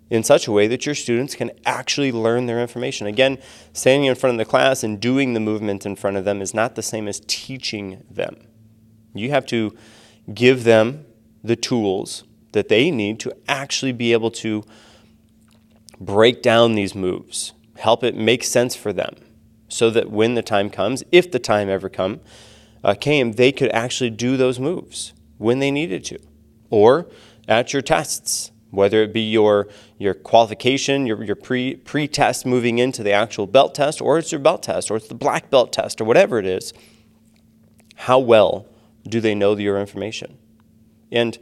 in 0.08 0.22
such 0.22 0.46
a 0.46 0.52
way 0.52 0.68
that 0.68 0.86
your 0.86 0.94
students 0.94 1.34
can 1.34 1.50
actually 1.66 2.12
learn 2.12 2.46
their 2.46 2.60
information. 2.60 3.08
Again, 3.08 3.38
standing 3.72 4.08
in 4.08 4.14
front 4.14 4.34
of 4.34 4.38
the 4.38 4.48
class 4.48 4.84
and 4.84 5.00
doing 5.00 5.34
the 5.34 5.40
movement 5.40 5.84
in 5.84 5.96
front 5.96 6.16
of 6.16 6.24
them 6.24 6.40
is 6.40 6.54
not 6.54 6.76
the 6.76 6.82
same 6.82 7.08
as 7.08 7.20
teaching 7.26 8.04
them. 8.08 8.36
You 9.14 9.30
have 9.30 9.46
to 9.46 9.74
give 10.32 10.64
them 10.64 11.04
the 11.42 11.56
tools 11.56 12.24
that 12.52 12.68
they 12.68 12.90
need 12.90 13.18
to 13.20 13.34
actually 13.48 13.92
be 13.92 14.12
able 14.12 14.30
to 14.30 14.62
break 16.00 16.42
down 16.42 16.74
these 16.74 16.94
moves, 16.94 17.52
help 17.78 18.04
it 18.04 18.16
make 18.16 18.44
sense 18.44 18.74
for 18.74 18.92
them, 18.92 19.16
so 19.68 19.90
that 19.90 20.10
when 20.10 20.34
the 20.34 20.42
time 20.42 20.70
comes, 20.70 21.02
if 21.10 21.30
the 21.30 21.38
time 21.38 21.68
ever 21.68 21.88
come, 21.88 22.20
uh, 22.84 22.94
came, 22.94 23.32
they 23.32 23.52
could 23.52 23.70
actually 23.70 24.10
do 24.10 24.36
those 24.36 24.58
moves 24.58 25.12
when 25.38 25.60
they 25.60 25.70
needed 25.70 26.04
to, 26.04 26.18
or 26.70 27.06
at 27.48 27.72
your 27.72 27.82
tests, 27.82 28.50
whether 28.70 29.02
it 29.02 29.12
be 29.12 29.20
your 29.20 29.68
your 29.98 30.14
qualification, 30.14 31.06
your, 31.06 31.22
your 31.22 31.36
pre 31.36 31.76
pre 31.76 32.08
test 32.08 32.44
moving 32.44 32.78
into 32.78 33.02
the 33.02 33.12
actual 33.12 33.46
belt 33.46 33.74
test, 33.74 34.00
or 34.00 34.18
it's 34.18 34.32
your 34.32 34.40
belt 34.40 34.62
test, 34.62 34.90
or 34.90 34.96
it's 34.96 35.08
the 35.08 35.14
black 35.14 35.50
belt 35.50 35.72
test, 35.72 36.00
or 36.00 36.04
whatever 36.04 36.38
it 36.38 36.46
is. 36.46 36.72
How 37.94 38.18
well 38.18 38.66
do 39.04 39.20
they 39.20 39.34
know 39.34 39.56
your 39.56 39.78
information? 39.78 40.38
And 41.10 41.38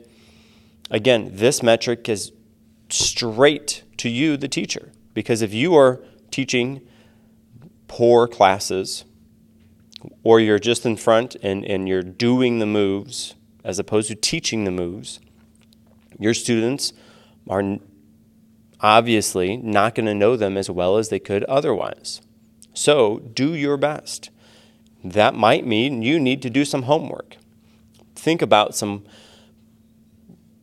Again, 0.91 1.31
this 1.33 1.63
metric 1.63 2.09
is 2.09 2.33
straight 2.89 3.85
to 3.99 4.09
you, 4.09 4.37
the 4.37 4.49
teacher, 4.49 4.91
because 5.15 5.41
if 5.41 5.55
you 5.55 5.77
are 5.77 6.01
teaching 6.33 6.81
poor 7.87 8.27
classes, 8.27 9.05
or 10.25 10.41
you're 10.41 10.59
just 10.59 10.85
in 10.85 10.97
front 10.97 11.37
and, 11.43 11.65
and 11.65 11.89
you're 11.89 12.03
doing 12.03 12.59
the 12.59 12.67
moves 12.67 13.35
as 13.63 13.79
opposed 13.79 14.09
to 14.09 14.15
teaching 14.15 14.65
the 14.65 14.71
moves, 14.71 15.21
your 16.19 16.35
students 16.35 16.93
are 17.49 17.79
obviously 18.81 19.57
not 19.59 19.95
going 19.95 20.07
to 20.07 20.15
know 20.15 20.37
them 20.37 20.57
as 20.57 20.71
well 20.71 20.97
as 20.97 21.11
they 21.11 21.19
could 21.19 21.45
otherwise. 21.45 22.21
So 22.73 23.19
do 23.19 23.55
your 23.55 23.77
best. 23.77 24.31
That 25.05 25.35
might 25.35 25.67
mean 25.67 26.03
you 26.03 26.19
need 26.19 26.43
to 26.43 26.51
do 26.51 26.65
some 26.65 26.83
homework. 26.83 27.37
Think 28.21 28.43
about 28.43 28.75
some 28.75 29.05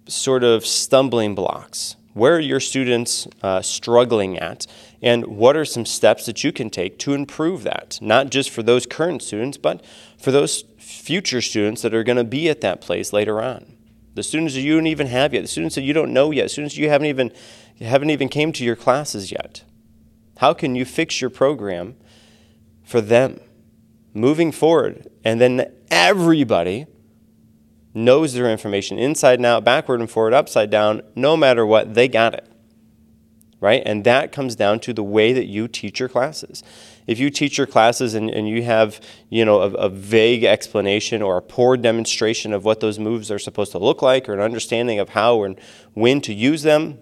sort 0.08 0.44
of 0.44 0.64
stumbling 0.64 1.34
blocks? 1.34 1.96
Where 2.14 2.36
are 2.36 2.40
your 2.40 2.60
students 2.60 3.28
uh, 3.42 3.64
struggling 3.64 4.38
at? 4.38 4.68
And 5.02 5.26
what 5.26 5.58
are 5.58 5.66
some 5.66 5.84
steps 5.84 6.28
that 6.28 6.44
you 6.44 6.52
can 6.52 6.70
take 6.70 7.00
to 7.00 7.16
improve 7.16 7.64
that? 7.64 7.98
Not 8.00 8.30
just 8.30 8.52
for 8.52 8.62
those 8.62 8.86
current 8.86 9.24
students, 9.24 9.58
but 9.58 9.84
for 10.20 10.32
those 10.32 10.66
future 10.78 11.42
students 11.42 11.82
that 11.82 11.96
are 11.96 12.04
going 12.04 12.18
to 12.18 12.24
be 12.24 12.48
at 12.48 12.62
that 12.62 12.80
place 12.80 13.12
later 13.12 13.42
on. 13.42 13.76
The 14.14 14.22
students 14.22 14.54
that 14.54 14.62
you 14.62 14.76
don't 14.76 14.86
even 14.86 15.08
have 15.08 15.34
yet, 15.34 15.42
the 15.42 15.48
students 15.48 15.74
that 15.76 15.82
you 15.82 15.94
don't 15.94 16.14
know 16.14 16.30
yet, 16.30 16.52
students 16.52 16.78
you 16.78 16.90
haven't 16.90 17.08
even 17.08 17.32
haven't 17.80 18.12
even 18.12 18.30
came 18.30 18.52
to 18.52 18.64
your 18.64 18.76
classes 18.76 19.32
yet. 19.32 19.64
How 20.38 20.54
can 20.54 20.76
you 20.76 20.86
fix 20.86 21.22
your 21.22 21.32
program 21.32 21.96
for 22.84 23.02
them 23.02 23.40
moving 24.14 24.52
forward? 24.52 25.08
And 25.24 25.42
then 25.42 25.72
everybody 25.90 26.86
knows 27.98 28.34
their 28.34 28.50
information 28.50 28.98
inside 28.98 29.40
and 29.40 29.46
out, 29.46 29.64
backward 29.64 30.00
and 30.00 30.10
forward, 30.10 30.34
upside 30.34 30.70
down, 30.70 31.02
no 31.16 31.36
matter 31.36 31.66
what, 31.66 31.96
they 31.96 32.08
got 32.08 32.34
it. 32.34 32.48
Right? 33.60 33.82
And 33.86 34.04
that 34.04 34.32
comes 34.32 34.56
down 34.56 34.80
to 34.82 34.94
the 34.94 35.04
way 35.04 35.34
that 35.34 35.46
you 35.46 35.68
teach 35.68 36.00
your 36.00 36.08
classes. 36.08 36.64
If 37.08 37.18
you 37.18 37.32
teach 37.32 37.58
your 37.58 37.66
classes 37.66 38.14
and, 38.14 38.30
and 38.30 38.48
you 38.48 38.62
have, 38.64 39.02
you 39.30 39.44
know, 39.44 39.62
a, 39.62 39.72
a 39.72 39.90
vague 39.90 40.44
explanation 40.44 41.24
or 41.24 41.38
a 41.38 41.42
poor 41.42 41.76
demonstration 41.76 42.54
of 42.54 42.64
what 42.66 42.82
those 42.82 43.00
moves 43.00 43.32
are 43.32 43.40
supposed 43.40 43.72
to 43.72 43.80
look 43.80 44.04
like 44.04 44.30
or 44.30 44.34
an 44.34 44.42
understanding 44.42 45.00
of 45.00 45.10
how 45.10 45.44
and 45.44 45.60
when 45.96 46.22
to 46.22 46.34
use 46.34 46.62
them, 46.62 47.00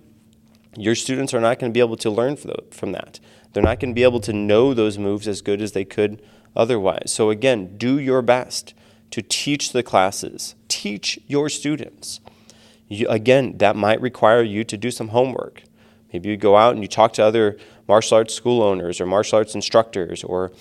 your 0.78 0.96
students 0.96 1.34
are 1.34 1.42
not 1.42 1.60
going 1.60 1.72
to 1.72 1.74
be 1.74 1.82
able 1.82 1.98
to 1.98 2.10
learn 2.10 2.38
from 2.38 2.92
that. 2.94 3.20
They're 3.52 3.64
not 3.64 3.80
going 3.80 3.92
to 3.92 3.96
be 3.96 4.04
able 4.04 4.22
to 4.22 4.34
know 4.34 4.74
those 4.74 4.98
moves 4.98 5.28
as 5.28 5.42
good 5.42 5.62
as 5.62 5.74
they 5.74 5.86
could 5.86 6.22
otherwise. 6.56 7.12
So 7.12 7.30
again, 7.30 7.78
do 7.78 8.00
your 8.00 8.22
best 8.22 8.74
to 9.16 9.22
teach 9.22 9.72
the 9.72 9.82
classes, 9.82 10.56
teach 10.68 11.18
your 11.26 11.48
students. 11.48 12.20
You, 12.90 13.08
again, 13.08 13.58
that 13.60 13.78
might 13.78 14.02
require 14.02 14.44
you 14.44 14.66
to 14.66 14.76
do 14.76 14.92
some 14.92 15.08
homework. 15.08 15.64
Maybe 16.12 16.28
you 16.28 16.36
go 16.36 16.58
out 16.58 16.74
and 16.74 16.82
you 16.82 16.90
talk 16.90 17.14
to 17.14 17.24
other 17.24 17.58
martial 17.88 18.18
arts 18.18 18.34
school 18.34 18.62
owners 18.62 19.00
or 19.00 19.06
martial 19.06 19.38
arts 19.38 19.56
instructors, 19.56 20.22
or 20.22 20.52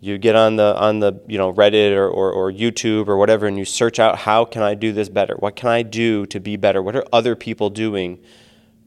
you 0.00 0.18
get 0.18 0.34
on 0.34 0.56
the 0.56 0.76
on 0.76 0.98
the 0.98 1.20
you 1.28 1.38
know 1.38 1.52
Reddit 1.52 1.92
or, 1.92 2.08
or, 2.08 2.32
or 2.32 2.50
YouTube 2.50 3.06
or 3.06 3.16
whatever, 3.16 3.46
and 3.46 3.56
you 3.56 3.64
search 3.64 4.00
out 4.00 4.18
how 4.18 4.44
can 4.44 4.62
I 4.64 4.74
do 4.74 4.92
this 4.92 5.08
better? 5.08 5.36
What 5.36 5.54
can 5.54 5.68
I 5.68 5.82
do 5.82 6.26
to 6.26 6.40
be 6.40 6.56
better? 6.56 6.82
What 6.82 6.96
are 6.96 7.04
other 7.12 7.36
people 7.36 7.70
doing? 7.70 8.18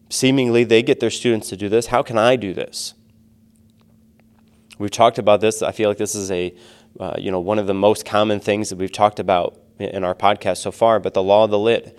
Seemingly, 0.09 0.65
they 0.65 0.83
get 0.83 0.99
their 0.99 1.11
students 1.11 1.47
to 1.47 1.55
do 1.55 1.69
this. 1.69 1.87
How 1.87 2.03
can 2.03 2.17
I 2.17 2.35
do 2.35 2.53
this? 2.53 2.93
We've 4.77 4.91
talked 4.91 5.17
about 5.17 5.39
this. 5.39 5.61
I 5.61 5.71
feel 5.71 5.87
like 5.87 5.97
this 5.97 6.13
is 6.13 6.29
a 6.29 6.53
uh, 6.99 7.15
you 7.17 7.31
know, 7.31 7.39
one 7.39 7.59
of 7.59 7.67
the 7.67 7.73
most 7.73 8.05
common 8.05 8.39
things 8.39 8.69
that 8.69 8.77
we've 8.77 8.91
talked 8.91 9.19
about 9.19 9.57
in 9.79 10.03
our 10.03 10.15
podcast 10.15 10.57
so 10.57 10.71
far, 10.71 10.99
but 10.99 11.13
the 11.13 11.23
law 11.23 11.43
of 11.43 11.51
the 11.51 11.59
lid. 11.59 11.97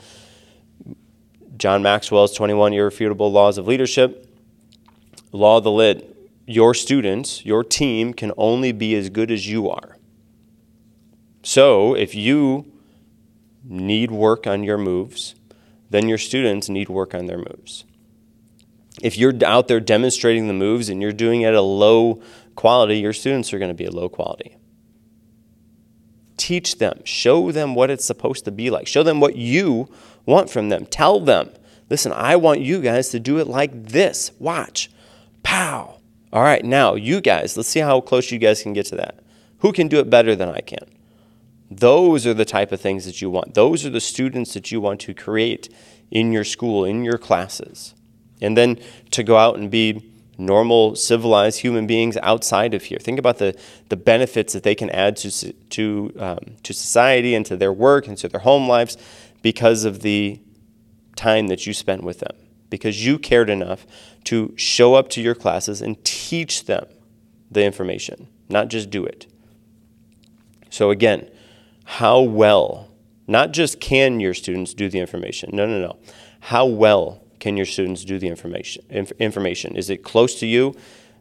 John 1.56 1.82
Maxwell's 1.82 2.34
21 2.34 2.72
irrefutable 2.72 3.30
laws 3.30 3.58
of 3.58 3.66
leadership. 3.66 4.28
Law 5.32 5.58
of 5.58 5.64
the 5.64 5.70
lid. 5.70 6.08
Your 6.46 6.75
students, 6.75 7.44
your 7.44 7.62
team 7.62 8.12
can 8.14 8.32
only 8.37 8.72
be 8.72 8.94
as 8.94 9.08
good 9.08 9.30
as 9.30 9.49
you 9.49 9.70
are. 9.70 9.96
So 11.42 11.94
if 11.94 12.14
you 12.14 12.72
need 13.64 14.11
work 14.11 14.46
on 14.46 14.64
your 14.64 14.78
moves, 14.78 15.34
then 15.90 16.08
your 16.08 16.18
students 16.18 16.68
need 16.68 16.88
work 16.88 17.14
on 17.14 17.26
their 17.26 17.38
moves. 17.38 17.84
If 19.02 19.16
you're 19.16 19.34
out 19.44 19.68
there 19.68 19.80
demonstrating 19.80 20.49
the 20.49 20.54
moves 20.54 20.88
and 20.88 21.00
you're 21.00 21.12
doing 21.12 21.42
it 21.42 21.49
at 21.49 21.54
a 21.54 21.62
low 21.62 22.22
quality, 22.54 22.99
your 22.99 23.12
students 23.12 23.52
are 23.52 23.58
going 23.58 23.70
to 23.70 23.75
be 23.75 23.84
at 23.84 23.94
low 23.94 24.08
quality. 24.08 24.56
Teach 26.36 26.78
them, 26.78 27.00
show 27.04 27.52
them 27.52 27.74
what 27.74 27.90
it's 27.90 28.04
supposed 28.04 28.44
to 28.46 28.50
be 28.50 28.70
like, 28.70 28.86
show 28.86 29.02
them 29.02 29.20
what 29.20 29.36
you 29.36 29.88
want 30.26 30.50
from 30.50 30.70
them. 30.70 30.86
Tell 30.86 31.20
them, 31.20 31.50
listen, 31.90 32.12
I 32.12 32.36
want 32.36 32.60
you 32.60 32.80
guys 32.80 33.10
to 33.10 33.20
do 33.20 33.38
it 33.38 33.46
like 33.46 33.88
this. 33.88 34.32
Watch. 34.38 34.90
Pow. 35.42 35.98
All 36.32 36.42
right, 36.42 36.64
now 36.64 36.94
you 36.94 37.20
guys, 37.20 37.56
let's 37.56 37.68
see 37.68 37.80
how 37.80 38.00
close 38.00 38.30
you 38.30 38.38
guys 38.38 38.62
can 38.62 38.72
get 38.72 38.86
to 38.86 38.96
that. 38.96 39.20
Who 39.58 39.72
can 39.72 39.88
do 39.88 39.98
it 40.00 40.08
better 40.08 40.34
than 40.34 40.48
I 40.48 40.60
can? 40.60 40.86
Those 41.70 42.26
are 42.26 42.34
the 42.34 42.44
type 42.44 42.72
of 42.72 42.80
things 42.80 43.04
that 43.04 43.22
you 43.22 43.30
want. 43.30 43.54
Those 43.54 43.84
are 43.86 43.90
the 43.90 44.00
students 44.00 44.54
that 44.54 44.72
you 44.72 44.80
want 44.80 45.00
to 45.02 45.14
create 45.14 45.68
in 46.10 46.32
your 46.32 46.44
school, 46.44 46.84
in 46.84 47.04
your 47.04 47.18
classes. 47.18 47.94
And 48.40 48.56
then 48.56 48.78
to 49.12 49.22
go 49.22 49.36
out 49.36 49.56
and 49.56 49.70
be 49.70 50.12
normal, 50.38 50.96
civilized 50.96 51.60
human 51.60 51.86
beings 51.86 52.16
outside 52.22 52.74
of 52.74 52.84
here. 52.84 52.98
Think 52.98 53.18
about 53.18 53.38
the, 53.38 53.56
the 53.88 53.96
benefits 53.96 54.52
that 54.52 54.62
they 54.62 54.74
can 54.74 54.90
add 54.90 55.16
to, 55.18 55.52
to, 55.52 56.12
um, 56.18 56.38
to 56.62 56.72
society 56.72 57.34
and 57.34 57.44
to 57.46 57.56
their 57.56 57.72
work 57.72 58.06
and 58.06 58.16
to 58.18 58.28
their 58.28 58.40
home 58.40 58.68
lives 58.68 58.96
because 59.42 59.84
of 59.84 60.00
the 60.00 60.40
time 61.16 61.48
that 61.48 61.66
you 61.66 61.74
spent 61.74 62.02
with 62.02 62.20
them. 62.20 62.34
Because 62.70 63.04
you 63.04 63.18
cared 63.18 63.50
enough 63.50 63.86
to 64.24 64.54
show 64.56 64.94
up 64.94 65.08
to 65.10 65.20
your 65.20 65.34
classes 65.34 65.82
and 65.82 66.02
teach 66.04 66.64
them 66.64 66.86
the 67.50 67.64
information, 67.64 68.28
not 68.48 68.68
just 68.68 68.88
do 68.88 69.04
it. 69.04 69.26
So, 70.70 70.90
again, 70.90 71.28
how 71.84 72.20
well, 72.20 72.88
not 73.26 73.52
just 73.52 73.78
can 73.78 74.20
your 74.20 74.32
students 74.32 74.72
do 74.72 74.88
the 74.88 75.00
information, 75.00 75.50
no, 75.52 75.66
no, 75.66 75.78
no. 75.78 75.98
How 76.40 76.64
well 76.64 77.21
can 77.42 77.56
your 77.56 77.66
students 77.66 78.04
do 78.04 78.20
the 78.20 78.28
information? 78.28 78.84
information? 79.18 79.75
Is 79.75 79.90
it 79.90 80.04
close 80.04 80.38
to 80.38 80.46
you? 80.46 80.76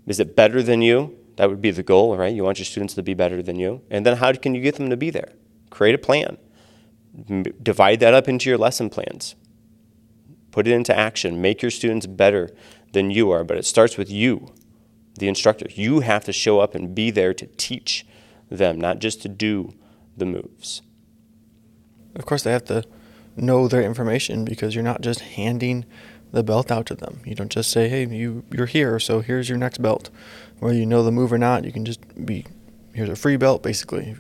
Is 0.06 0.20
it 0.20 0.36
better 0.36 0.62
than 0.62 0.84
you? 0.84 1.18
That 1.38 1.50
would 1.50 1.63
be 1.63 1.72
the 1.72 1.82
goal, 1.82 2.16
right? 2.16 2.32
You 2.32 2.44
want 2.44 2.60
your 2.60 2.68
students 2.68 2.94
to 2.94 3.01
be 3.01 3.16
better 3.16 3.42
than 3.42 3.58
you. 3.58 3.82
And 3.90 4.06
then 4.06 4.18
how 4.18 4.32
can 4.34 4.54
you 4.54 4.62
get 4.62 4.75
them 4.75 4.92
to 4.92 4.96
be 4.96 5.10
there? 5.10 5.32
Create 5.72 5.96
a 5.96 5.98
plan. 5.98 6.38
Divide 7.63 8.01
that 8.01 8.13
up 8.13 8.30
into 8.30 8.51
your 8.51 8.60
lesson 8.60 8.92
plans. 8.92 9.34
Put 10.51 10.68
it 10.68 10.74
into 10.74 10.96
action. 10.96 11.42
Make 11.42 11.63
your 11.63 11.72
students 11.72 12.06
better 12.06 12.51
than 12.92 13.10
you 13.10 13.32
are, 13.32 13.44
but 13.44 13.58
it 13.58 13.66
starts 13.66 13.98
with 13.98 14.12
you, 14.12 14.54
the 15.18 15.28
instructor. 15.28 15.66
You 15.72 16.01
have 16.01 16.24
to 16.25 16.32
show 16.32 16.60
up 16.60 16.75
and 16.75 16.94
be 16.94 17.10
there 17.10 17.34
to 17.34 17.48
teach 17.58 18.06
them, 18.48 18.80
not 18.80 19.00
just 19.00 19.24
to 19.24 19.28
do 19.28 19.74
the 20.16 20.28
moves. 20.28 20.84
Of 22.13 22.28
course, 22.28 22.44
they 22.44 22.51
have 22.51 22.66
to 22.66 22.84
know 23.36 23.68
their 23.68 23.82
information 23.82 24.46
because 24.46 24.75
you're 24.75 24.84
not 24.84 25.01
just 25.01 25.22
handing 25.22 25.86
the 26.32 26.44
belt 26.44 26.72
out 26.72 26.86
to 26.88 26.96
them. 26.96 27.22
You 27.26 27.36
don't 27.36 27.52
just 27.52 27.72
say, 27.72 27.90
"Hey, 27.90 28.06
you 28.06 28.44
you're 28.52 28.66
here, 28.66 29.00
so 29.00 29.22
here's 29.22 29.50
your 29.50 29.58
next 29.58 29.82
belt." 29.82 30.10
Whether 30.60 30.78
you 30.78 30.86
know 30.86 31.04
the 31.04 31.12
move 31.12 31.34
or 31.34 31.38
not, 31.38 31.66
you 31.66 31.72
can 31.72 31.86
just 31.86 32.00
be 32.26 32.46
here's 32.94 33.10
a 33.10 33.16
free 33.16 33.38
belt 33.38 33.64
basically. 33.64 34.16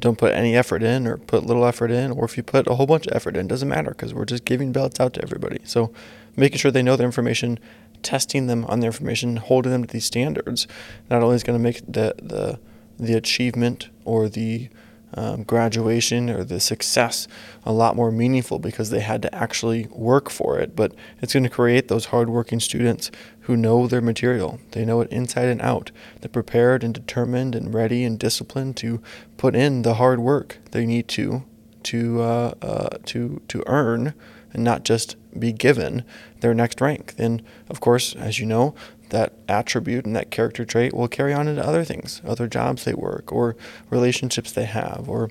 Don't 0.00 0.18
put 0.18 0.32
any 0.32 0.56
effort 0.56 0.82
in 0.82 1.06
or 1.06 1.16
put 1.16 1.44
little 1.44 1.64
effort 1.64 1.90
in 1.90 2.12
or 2.12 2.24
if 2.24 2.36
you 2.36 2.42
put 2.42 2.68
a 2.68 2.74
whole 2.74 2.86
bunch 2.86 3.06
of 3.06 3.16
effort 3.16 3.36
in, 3.36 3.48
doesn't 3.48 3.68
matter 3.68 3.90
because 3.90 4.14
we're 4.14 4.24
just 4.24 4.44
giving 4.44 4.70
belts 4.72 5.00
out 5.00 5.14
to 5.14 5.22
everybody. 5.22 5.58
So, 5.64 5.92
making 6.36 6.58
sure 6.58 6.70
they 6.70 6.82
know 6.82 6.96
their 6.96 7.06
information, 7.06 7.58
testing 8.02 8.46
them 8.46 8.64
on 8.66 8.80
their 8.80 8.88
information, 8.88 9.36
holding 9.36 9.72
them 9.72 9.84
to 9.84 9.92
these 9.92 10.04
standards, 10.04 10.68
not 11.10 11.22
only 11.22 11.34
is 11.34 11.42
going 11.42 11.58
to 11.58 11.62
make 11.62 11.80
the 11.80 12.14
the 12.22 12.58
the 12.98 13.14
achievement 13.14 13.88
or 14.04 14.28
the 14.28 14.68
um, 15.14 15.42
graduation 15.42 16.28
or 16.28 16.44
the 16.44 16.60
success 16.60 17.26
a 17.64 17.72
lot 17.72 17.96
more 17.96 18.10
meaningful 18.10 18.58
because 18.58 18.90
they 18.90 19.00
had 19.00 19.22
to 19.22 19.34
actually 19.34 19.86
work 19.90 20.30
for 20.30 20.58
it. 20.58 20.76
But 20.76 20.94
it's 21.20 21.32
going 21.32 21.44
to 21.44 21.50
create 21.50 21.88
those 21.88 22.06
hardworking 22.06 22.60
students 22.60 23.10
who 23.42 23.56
know 23.56 23.86
their 23.86 24.02
material. 24.02 24.60
They 24.72 24.84
know 24.84 25.00
it 25.00 25.10
inside 25.10 25.48
and 25.48 25.62
out. 25.62 25.90
They're 26.20 26.28
prepared 26.28 26.84
and 26.84 26.92
determined 26.92 27.54
and 27.54 27.72
ready 27.72 28.04
and 28.04 28.18
disciplined 28.18 28.76
to 28.78 29.00
put 29.36 29.54
in 29.54 29.82
the 29.82 29.94
hard 29.94 30.20
work 30.20 30.58
they 30.72 30.84
need 30.84 31.08
to 31.08 31.44
to 31.84 32.20
uh, 32.20 32.54
uh, 32.60 32.98
to 33.06 33.40
to 33.48 33.62
earn 33.66 34.12
and 34.52 34.64
not 34.64 34.84
just 34.84 35.16
be 35.38 35.52
given 35.52 36.04
their 36.40 36.54
next 36.54 36.80
rank. 36.80 37.14
And 37.18 37.42
of 37.68 37.80
course, 37.80 38.14
as 38.16 38.38
you 38.38 38.46
know, 38.46 38.74
that 39.10 39.32
attribute 39.48 40.04
and 40.04 40.14
that 40.16 40.30
character 40.30 40.64
trait 40.64 40.94
will 40.94 41.08
carry 41.08 41.32
on 41.32 41.48
into 41.48 41.64
other 41.64 41.84
things, 41.84 42.20
other 42.24 42.46
jobs 42.46 42.84
they 42.84 42.94
work, 42.94 43.32
or 43.32 43.56
relationships 43.90 44.52
they 44.52 44.64
have, 44.64 45.06
or 45.08 45.30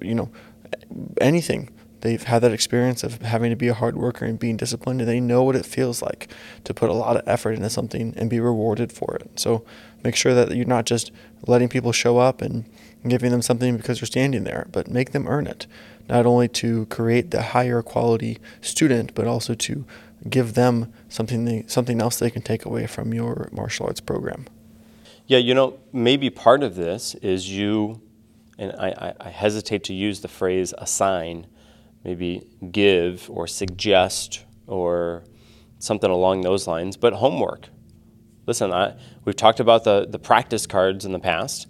you 0.00 0.14
know, 0.14 0.30
anything. 1.20 1.70
They've 2.00 2.22
had 2.22 2.42
that 2.42 2.52
experience 2.52 3.04
of 3.04 3.22
having 3.22 3.50
to 3.50 3.56
be 3.56 3.68
a 3.68 3.74
hard 3.74 3.96
worker 3.96 4.24
and 4.24 4.36
being 4.38 4.56
disciplined, 4.56 5.00
and 5.00 5.08
they 5.08 5.20
know 5.20 5.44
what 5.44 5.54
it 5.54 5.64
feels 5.64 6.02
like 6.02 6.28
to 6.64 6.74
put 6.74 6.90
a 6.90 6.94
lot 6.94 7.16
of 7.16 7.22
effort 7.28 7.52
into 7.52 7.70
something 7.70 8.12
and 8.16 8.28
be 8.28 8.40
rewarded 8.40 8.92
for 8.92 9.16
it. 9.20 9.38
So 9.38 9.64
make 10.02 10.16
sure 10.16 10.34
that 10.34 10.56
you're 10.56 10.66
not 10.66 10.84
just 10.84 11.12
letting 11.46 11.68
people 11.68 11.92
show 11.92 12.18
up 12.18 12.42
and 12.42 12.64
giving 13.06 13.30
them 13.30 13.42
something 13.42 13.76
because 13.76 14.00
you're 14.00 14.06
standing 14.06 14.42
there, 14.42 14.66
but 14.72 14.88
make 14.88 15.12
them 15.12 15.28
earn 15.28 15.46
it. 15.46 15.68
Not 16.08 16.26
only 16.26 16.48
to 16.48 16.86
create 16.86 17.30
the 17.30 17.42
higher 17.42 17.82
quality 17.82 18.38
student, 18.60 19.14
but 19.14 19.28
also 19.28 19.54
to 19.54 19.84
give 20.28 20.54
them 20.54 20.92
something 21.08 21.44
they, 21.44 21.64
something 21.66 22.00
else 22.00 22.18
they 22.18 22.30
can 22.30 22.42
take 22.42 22.64
away 22.64 22.86
from 22.86 23.12
your 23.12 23.48
martial 23.52 23.86
arts 23.86 24.00
program. 24.00 24.46
Yeah, 25.26 25.38
you 25.38 25.54
know, 25.54 25.78
maybe 25.92 26.30
part 26.30 26.62
of 26.62 26.74
this 26.74 27.14
is 27.16 27.50
you, 27.50 28.00
and 28.58 28.72
I, 28.72 29.14
I, 29.18 29.28
hesitate 29.30 29.84
to 29.84 29.94
use 29.94 30.20
the 30.20 30.28
phrase 30.28 30.74
assign, 30.76 31.46
maybe 32.04 32.42
give 32.70 33.30
or 33.30 33.46
suggest 33.46 34.44
or 34.66 35.24
something 35.78 36.10
along 36.10 36.42
those 36.42 36.66
lines, 36.66 36.96
but 36.96 37.14
homework. 37.14 37.68
Listen, 38.46 38.72
I, 38.72 38.96
we've 39.24 39.36
talked 39.36 39.60
about 39.60 39.84
the, 39.84 40.06
the 40.08 40.18
practice 40.18 40.66
cards 40.66 41.04
in 41.04 41.12
the 41.12 41.18
past. 41.18 41.68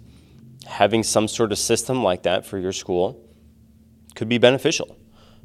Having 0.65 1.03
some 1.03 1.27
sort 1.27 1.51
of 1.51 1.57
system 1.57 2.03
like 2.03 2.23
that 2.23 2.45
for 2.45 2.57
your 2.57 2.71
school 2.71 3.23
could 4.15 4.29
be 4.29 4.37
beneficial, 4.37 4.97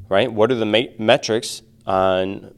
right? 0.09 0.33
What 0.33 0.51
are 0.51 0.55
the 0.55 0.67
ma- 0.67 0.93
metrics 0.99 1.63
on 1.87 2.55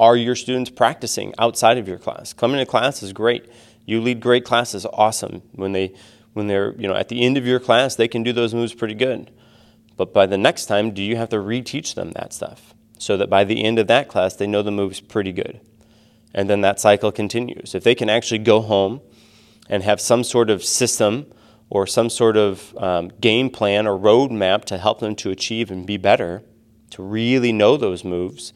are 0.00 0.16
your 0.16 0.34
students 0.34 0.70
practicing 0.70 1.34
outside 1.38 1.76
of 1.76 1.86
your 1.86 1.98
class? 1.98 2.32
Coming 2.32 2.58
to 2.58 2.64
class 2.64 3.02
is 3.02 3.12
great. 3.12 3.46
You 3.84 4.00
lead 4.00 4.20
great 4.20 4.44
classes, 4.44 4.86
awesome. 4.86 5.42
When 5.52 5.72
they 5.72 5.94
when 6.32 6.46
they're, 6.46 6.72
you 6.76 6.88
know, 6.88 6.94
at 6.94 7.08
the 7.08 7.22
end 7.22 7.36
of 7.36 7.46
your 7.46 7.60
class, 7.60 7.96
they 7.96 8.08
can 8.08 8.22
do 8.22 8.32
those 8.32 8.54
moves 8.54 8.72
pretty 8.72 8.94
good. 8.94 9.30
But 9.96 10.14
by 10.14 10.24
the 10.26 10.38
next 10.38 10.66
time, 10.66 10.92
do 10.92 11.02
you 11.02 11.16
have 11.16 11.28
to 11.30 11.36
reteach 11.36 11.94
them 11.94 12.12
that 12.12 12.32
stuff 12.32 12.74
so 12.98 13.16
that 13.18 13.28
by 13.28 13.44
the 13.44 13.62
end 13.62 13.78
of 13.78 13.88
that 13.88 14.08
class, 14.08 14.36
they 14.36 14.46
know 14.46 14.62
the 14.62 14.70
moves 14.70 15.00
pretty 15.00 15.32
good? 15.32 15.60
And 16.32 16.48
then 16.48 16.62
that 16.62 16.80
cycle 16.80 17.12
continues. 17.12 17.74
If 17.74 17.84
they 17.84 17.94
can 17.94 18.08
actually 18.08 18.38
go 18.38 18.62
home 18.62 19.02
and 19.68 19.82
have 19.82 20.00
some 20.00 20.24
sort 20.24 20.48
of 20.48 20.64
system 20.64 21.26
or 21.68 21.86
some 21.86 22.08
sort 22.08 22.36
of 22.36 22.74
um, 22.78 23.08
game 23.20 23.50
plan 23.50 23.86
or 23.86 23.98
roadmap 23.98 24.64
to 24.66 24.78
help 24.78 25.00
them 25.00 25.14
to 25.16 25.30
achieve 25.30 25.70
and 25.70 25.86
be 25.86 25.96
better, 25.96 26.42
to 26.90 27.02
really 27.02 27.52
know 27.52 27.76
those 27.76 28.04
moves, 28.04 28.52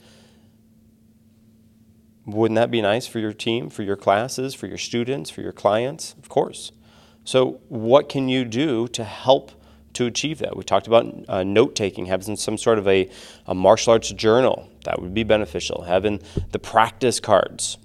wouldn't 2.26 2.56
that 2.56 2.70
be 2.70 2.80
nice 2.80 3.06
for 3.06 3.18
your 3.18 3.32
team, 3.32 3.68
for 3.68 3.82
your 3.82 3.96
classes, 3.96 4.54
for 4.54 4.66
your 4.66 4.78
students, 4.78 5.30
for 5.30 5.42
your 5.42 5.52
clients? 5.52 6.14
Of 6.18 6.28
course. 6.28 6.72
So, 7.24 7.60
what 7.68 8.08
can 8.08 8.28
you 8.28 8.44
do 8.44 8.88
to 8.88 9.04
help 9.04 9.52
to 9.94 10.06
achieve 10.06 10.38
that? 10.38 10.56
We 10.56 10.64
talked 10.64 10.87
about 10.87 11.06
uh, 11.28 11.44
note 11.44 11.74
taking, 11.74 12.06
having 12.06 12.37
some 12.37 12.58
sort 12.58 12.78
of 12.78 12.88
a, 12.88 13.10
a 13.46 13.54
martial 13.54 13.92
arts 13.92 14.10
journal. 14.10 14.68
That 14.84 15.00
would 15.00 15.14
be 15.14 15.22
beneficial. 15.22 15.82
Having 15.82 16.22
the 16.52 16.58
practice 16.58 17.20
cards, 17.20 17.78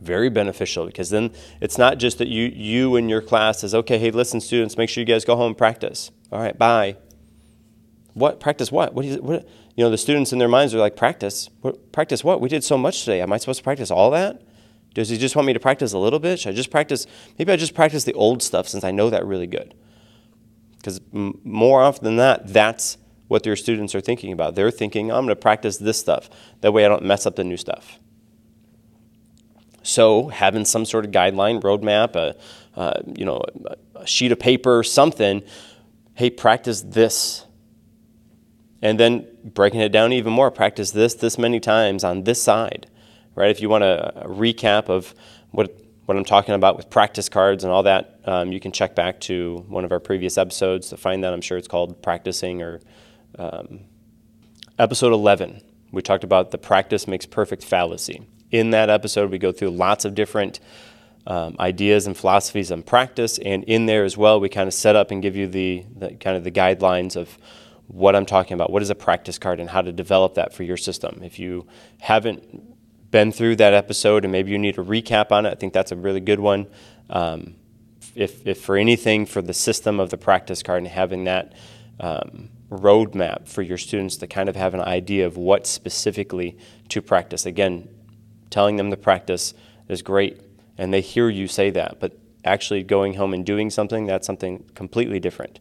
very 0.00 0.28
beneficial 0.28 0.86
because 0.86 1.10
then 1.10 1.30
it's 1.60 1.78
not 1.78 1.98
just 1.98 2.18
that 2.18 2.28
you 2.28 2.44
you 2.54 2.96
and 2.96 3.08
your 3.08 3.22
class 3.22 3.64
is 3.64 3.74
okay 3.74 3.98
hey 3.98 4.10
listen 4.10 4.40
students 4.40 4.76
make 4.76 4.90
sure 4.90 5.00
you 5.00 5.06
guys 5.06 5.24
go 5.24 5.34
home 5.36 5.48
and 5.48 5.58
practice 5.58 6.10
all 6.30 6.38
right 6.38 6.58
bye 6.58 6.94
what 8.16 8.40
practice 8.40 8.72
what 8.72 8.94
what, 8.94 9.04
is, 9.04 9.18
what 9.18 9.46
you 9.76 9.84
know, 9.84 9.90
the 9.90 9.98
students 9.98 10.32
in 10.32 10.38
their 10.38 10.48
minds 10.48 10.74
are 10.74 10.78
like, 10.78 10.96
practice? 10.96 11.50
What, 11.60 11.92
practice 11.92 12.24
what? 12.24 12.40
We 12.40 12.48
did 12.48 12.64
so 12.64 12.78
much 12.78 13.00
today. 13.04 13.20
Am 13.20 13.30
I 13.30 13.36
supposed 13.36 13.58
to 13.58 13.64
practice 13.64 13.90
all 13.90 14.10
that? 14.12 14.40
Does 14.94 15.10
he 15.10 15.18
just 15.18 15.36
want 15.36 15.44
me 15.44 15.52
to 15.52 15.60
practice 15.60 15.92
a 15.92 15.98
little 15.98 16.18
bit? 16.18 16.40
Should 16.40 16.48
I 16.48 16.52
just 16.54 16.70
practice? 16.70 17.06
Maybe 17.38 17.52
I 17.52 17.56
just 17.56 17.74
practice 17.74 18.04
the 18.04 18.14
old 18.14 18.42
stuff 18.42 18.68
since 18.68 18.84
I 18.84 18.90
know 18.90 19.10
that 19.10 19.26
really 19.26 19.46
good. 19.46 19.74
Because 20.78 20.98
m- 21.12 21.38
more 21.44 21.82
often 21.82 22.04
than 22.04 22.16
that, 22.16 22.48
that's 22.50 22.96
what 23.28 23.42
their 23.42 23.54
students 23.54 23.94
are 23.94 24.00
thinking 24.00 24.32
about. 24.32 24.54
They're 24.54 24.70
thinking, 24.70 25.10
I'm 25.10 25.26
going 25.26 25.28
to 25.28 25.36
practice 25.36 25.76
this 25.76 26.00
stuff. 26.00 26.30
That 26.62 26.72
way 26.72 26.86
I 26.86 26.88
don't 26.88 27.04
mess 27.04 27.26
up 27.26 27.36
the 27.36 27.44
new 27.44 27.58
stuff. 27.58 27.98
So 29.82 30.28
having 30.28 30.64
some 30.64 30.86
sort 30.86 31.04
of 31.04 31.10
guideline, 31.10 31.60
roadmap, 31.60 32.16
a, 32.16 32.34
uh, 32.80 33.02
you 33.14 33.26
know, 33.26 33.42
a 33.94 34.06
sheet 34.06 34.32
of 34.32 34.38
paper, 34.38 34.82
something, 34.82 35.42
hey, 36.14 36.30
practice 36.30 36.80
this 36.80 37.45
and 38.82 39.00
then 39.00 39.26
breaking 39.44 39.80
it 39.80 39.90
down 39.90 40.12
even 40.12 40.32
more, 40.32 40.50
practice 40.50 40.90
this 40.90 41.14
this 41.14 41.38
many 41.38 41.60
times 41.60 42.04
on 42.04 42.24
this 42.24 42.42
side, 42.42 42.86
right? 43.34 43.50
If 43.50 43.60
you 43.60 43.68
want 43.68 43.84
a, 43.84 44.24
recap 44.26 44.88
of 44.88 45.14
what 45.50 45.76
what 46.06 46.16
I'm 46.16 46.24
talking 46.24 46.54
about 46.54 46.76
with 46.76 46.88
practice 46.88 47.28
cards 47.28 47.64
and 47.64 47.72
all 47.72 47.82
that, 47.82 48.20
um, 48.26 48.52
you 48.52 48.60
can 48.60 48.70
check 48.70 48.94
back 48.94 49.20
to 49.22 49.64
one 49.68 49.84
of 49.84 49.90
our 49.90 49.98
previous 49.98 50.38
episodes 50.38 50.88
to 50.90 50.96
find 50.96 51.24
that. 51.24 51.32
I'm 51.32 51.40
sure 51.40 51.58
it's 51.58 51.66
called 51.66 52.00
practicing 52.00 52.62
or 52.62 52.80
um, 53.38 53.80
episode 54.78 55.12
11. 55.12 55.62
We 55.90 56.02
talked 56.02 56.22
about 56.22 56.52
the 56.52 56.58
practice 56.58 57.08
makes 57.08 57.26
perfect 57.26 57.64
fallacy. 57.64 58.22
In 58.52 58.70
that 58.70 58.88
episode, 58.88 59.30
we 59.32 59.38
go 59.38 59.50
through 59.50 59.70
lots 59.70 60.04
of 60.04 60.14
different 60.14 60.60
um, 61.26 61.56
ideas 61.58 62.06
and 62.06 62.16
philosophies 62.16 62.70
on 62.70 62.84
practice, 62.84 63.38
and 63.38 63.64
in 63.64 63.86
there 63.86 64.04
as 64.04 64.16
well, 64.16 64.38
we 64.38 64.48
kind 64.48 64.68
of 64.68 64.74
set 64.74 64.94
up 64.94 65.10
and 65.10 65.20
give 65.20 65.34
you 65.34 65.48
the, 65.48 65.84
the 65.96 66.14
kind 66.14 66.36
of 66.36 66.44
the 66.44 66.52
guidelines 66.52 67.16
of 67.16 67.36
what 67.88 68.16
I'm 68.16 68.26
talking 68.26 68.54
about. 68.54 68.70
What 68.70 68.82
is 68.82 68.90
a 68.90 68.94
practice 68.94 69.38
card 69.38 69.60
and 69.60 69.70
how 69.70 69.82
to 69.82 69.92
develop 69.92 70.34
that 70.34 70.52
for 70.52 70.62
your 70.62 70.76
system. 70.76 71.20
If 71.22 71.38
you 71.38 71.66
haven't 72.00 73.10
been 73.10 73.32
through 73.32 73.56
that 73.56 73.74
episode 73.74 74.24
and 74.24 74.32
maybe 74.32 74.50
you 74.50 74.58
need 74.58 74.78
a 74.78 74.82
recap 74.82 75.30
on 75.30 75.46
it, 75.46 75.50
I 75.50 75.54
think 75.54 75.72
that's 75.72 75.92
a 75.92 75.96
really 75.96 76.20
good 76.20 76.40
one. 76.40 76.66
Um, 77.08 77.54
if, 78.14 78.46
if 78.46 78.60
for 78.60 78.76
anything 78.76 79.26
for 79.26 79.42
the 79.42 79.54
system 79.54 80.00
of 80.00 80.10
the 80.10 80.16
practice 80.16 80.62
card 80.62 80.78
and 80.78 80.88
having 80.88 81.24
that 81.24 81.52
um, 82.00 82.48
roadmap 82.70 83.46
for 83.46 83.62
your 83.62 83.78
students 83.78 84.16
to 84.16 84.26
kind 84.26 84.48
of 84.48 84.56
have 84.56 84.74
an 84.74 84.80
idea 84.80 85.26
of 85.26 85.36
what 85.36 85.66
specifically 85.66 86.56
to 86.88 87.00
practice. 87.00 87.46
Again, 87.46 87.88
telling 88.50 88.76
them 88.76 88.90
to 88.90 88.96
practice 88.96 89.54
is 89.88 90.02
great, 90.02 90.40
and 90.76 90.92
they 90.92 91.00
hear 91.00 91.28
you 91.28 91.46
say 91.46 91.70
that, 91.70 92.00
but 92.00 92.18
actually 92.44 92.82
going 92.82 93.14
home 93.14 93.34
and 93.34 93.44
doing 93.44 93.70
something, 93.70 94.06
that's 94.06 94.26
something 94.26 94.64
completely 94.74 95.20
different. 95.20 95.58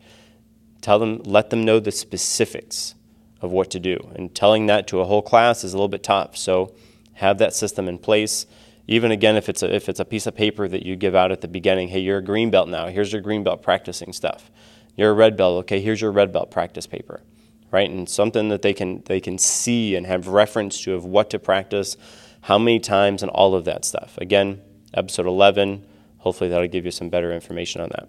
Tell 0.86 1.00
them, 1.00 1.20
let 1.26 1.50
them 1.50 1.66
know 1.66 1.80
the 1.80 1.92
specifics 1.92 2.94
of 3.42 3.50
what 3.50 3.72
to 3.72 3.80
do. 3.80 4.12
And 4.16 4.36
telling 4.36 4.68
that 4.68 4.86
to 4.90 5.00
a 5.00 5.06
whole 5.06 5.24
class 5.24 5.64
is 5.64 5.74
a 5.74 5.78
little 5.78 5.88
bit 5.88 6.04
tough. 6.04 6.38
So 6.38 6.76
have 7.14 7.40
that 7.40 7.56
system 7.56 7.88
in 7.88 7.98
place. 7.98 8.46
Even 8.86 9.10
again, 9.10 9.36
if 9.36 9.50
it's 9.50 9.64
a, 9.64 9.74
if 9.74 9.90
it's 9.90 10.00
a 10.00 10.06
piece 10.06 10.28
of 10.28 10.36
paper 10.36 10.68
that 10.68 10.86
you 10.86 10.96
give 10.96 11.16
out 11.16 11.32
at 11.32 11.42
the 11.42 11.48
beginning, 11.48 11.88
hey, 11.88 12.02
you're 12.02 12.20
a 12.20 12.24
green 12.24 12.52
belt 12.52 12.70
now. 12.70 12.86
Here's 12.86 13.12
your 13.12 13.24
green 13.24 13.44
belt 13.44 13.64
practicing 13.64 14.14
stuff. 14.14 14.52
You're 14.96 15.10
a 15.10 15.16
red 15.16 15.36
belt. 15.36 15.58
Okay, 15.62 15.82
here's 15.82 16.02
your 16.02 16.12
red 16.12 16.32
belt 16.32 16.52
practice 16.52 16.86
paper, 16.86 17.24
right? 17.72 17.90
And 17.90 18.08
something 18.08 18.50
that 18.50 18.62
they 18.62 18.76
can 18.76 19.02
they 19.08 19.20
can 19.20 19.40
see 19.40 19.96
and 19.96 20.06
have 20.06 20.28
reference 20.28 20.80
to 20.84 20.94
of 20.94 21.04
what 21.04 21.32
to 21.32 21.40
practice, 21.40 21.98
how 22.42 22.60
many 22.60 22.80
times, 22.80 23.24
and 23.24 23.32
all 23.32 23.56
of 23.56 23.66
that 23.66 23.86
stuff. 23.86 24.20
Again, 24.20 24.62
episode 24.94 25.26
11. 25.26 25.84
Hopefully, 26.20 26.52
that'll 26.52 26.68
give 26.68 26.86
you 26.86 26.92
some 26.92 27.10
better 27.10 27.34
information 27.34 27.82
on 27.82 27.90
that. 27.90 28.08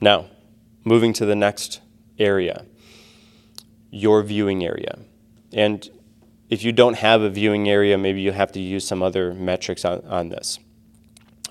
Now, 0.00 0.26
moving 0.84 1.12
to 1.14 1.26
the 1.26 1.36
next 1.36 1.80
area, 2.18 2.64
your 3.90 4.22
viewing 4.22 4.64
area. 4.64 4.98
And 5.52 5.88
if 6.48 6.62
you 6.62 6.72
don't 6.72 6.94
have 6.94 7.22
a 7.22 7.30
viewing 7.30 7.68
area, 7.68 7.98
maybe 7.98 8.20
you 8.20 8.32
have 8.32 8.52
to 8.52 8.60
use 8.60 8.86
some 8.86 9.02
other 9.02 9.34
metrics 9.34 9.84
on, 9.84 10.04
on 10.06 10.28
this. 10.28 10.58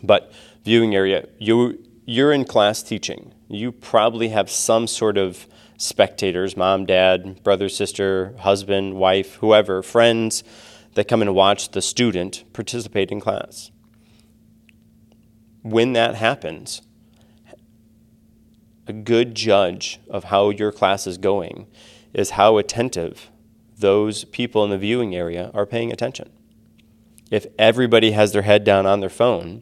But 0.01 0.31
viewing 0.63 0.95
area, 0.95 1.27
you, 1.37 1.83
you're 2.05 2.33
in 2.33 2.45
class 2.45 2.81
teaching. 2.81 3.33
You 3.47 3.71
probably 3.71 4.29
have 4.29 4.49
some 4.49 4.87
sort 4.87 5.17
of 5.17 5.47
spectators 5.77 6.57
mom, 6.57 6.85
dad, 6.85 7.41
brother, 7.43 7.69
sister, 7.69 8.35
husband, 8.39 8.95
wife, 8.95 9.35
whoever, 9.35 9.81
friends 9.81 10.43
that 10.95 11.07
come 11.07 11.21
and 11.21 11.33
watch 11.33 11.71
the 11.71 11.81
student 11.81 12.43
participate 12.53 13.11
in 13.11 13.21
class. 13.21 13.71
When 15.61 15.93
that 15.93 16.15
happens, 16.15 16.81
a 18.89 18.93
good 18.93 19.35
judge 19.35 19.99
of 20.09 20.25
how 20.25 20.49
your 20.49 20.71
class 20.71 21.05
is 21.07 21.17
going 21.17 21.67
is 22.13 22.31
how 22.31 22.57
attentive 22.57 23.29
those 23.77 24.25
people 24.25 24.63
in 24.63 24.69
the 24.69 24.77
viewing 24.77 25.15
area 25.15 25.51
are 25.53 25.65
paying 25.65 25.91
attention. 25.91 26.29
If 27.31 27.45
everybody 27.57 28.11
has 28.11 28.33
their 28.33 28.41
head 28.41 28.63
down 28.63 28.85
on 28.85 28.99
their 28.99 29.09
phone, 29.09 29.61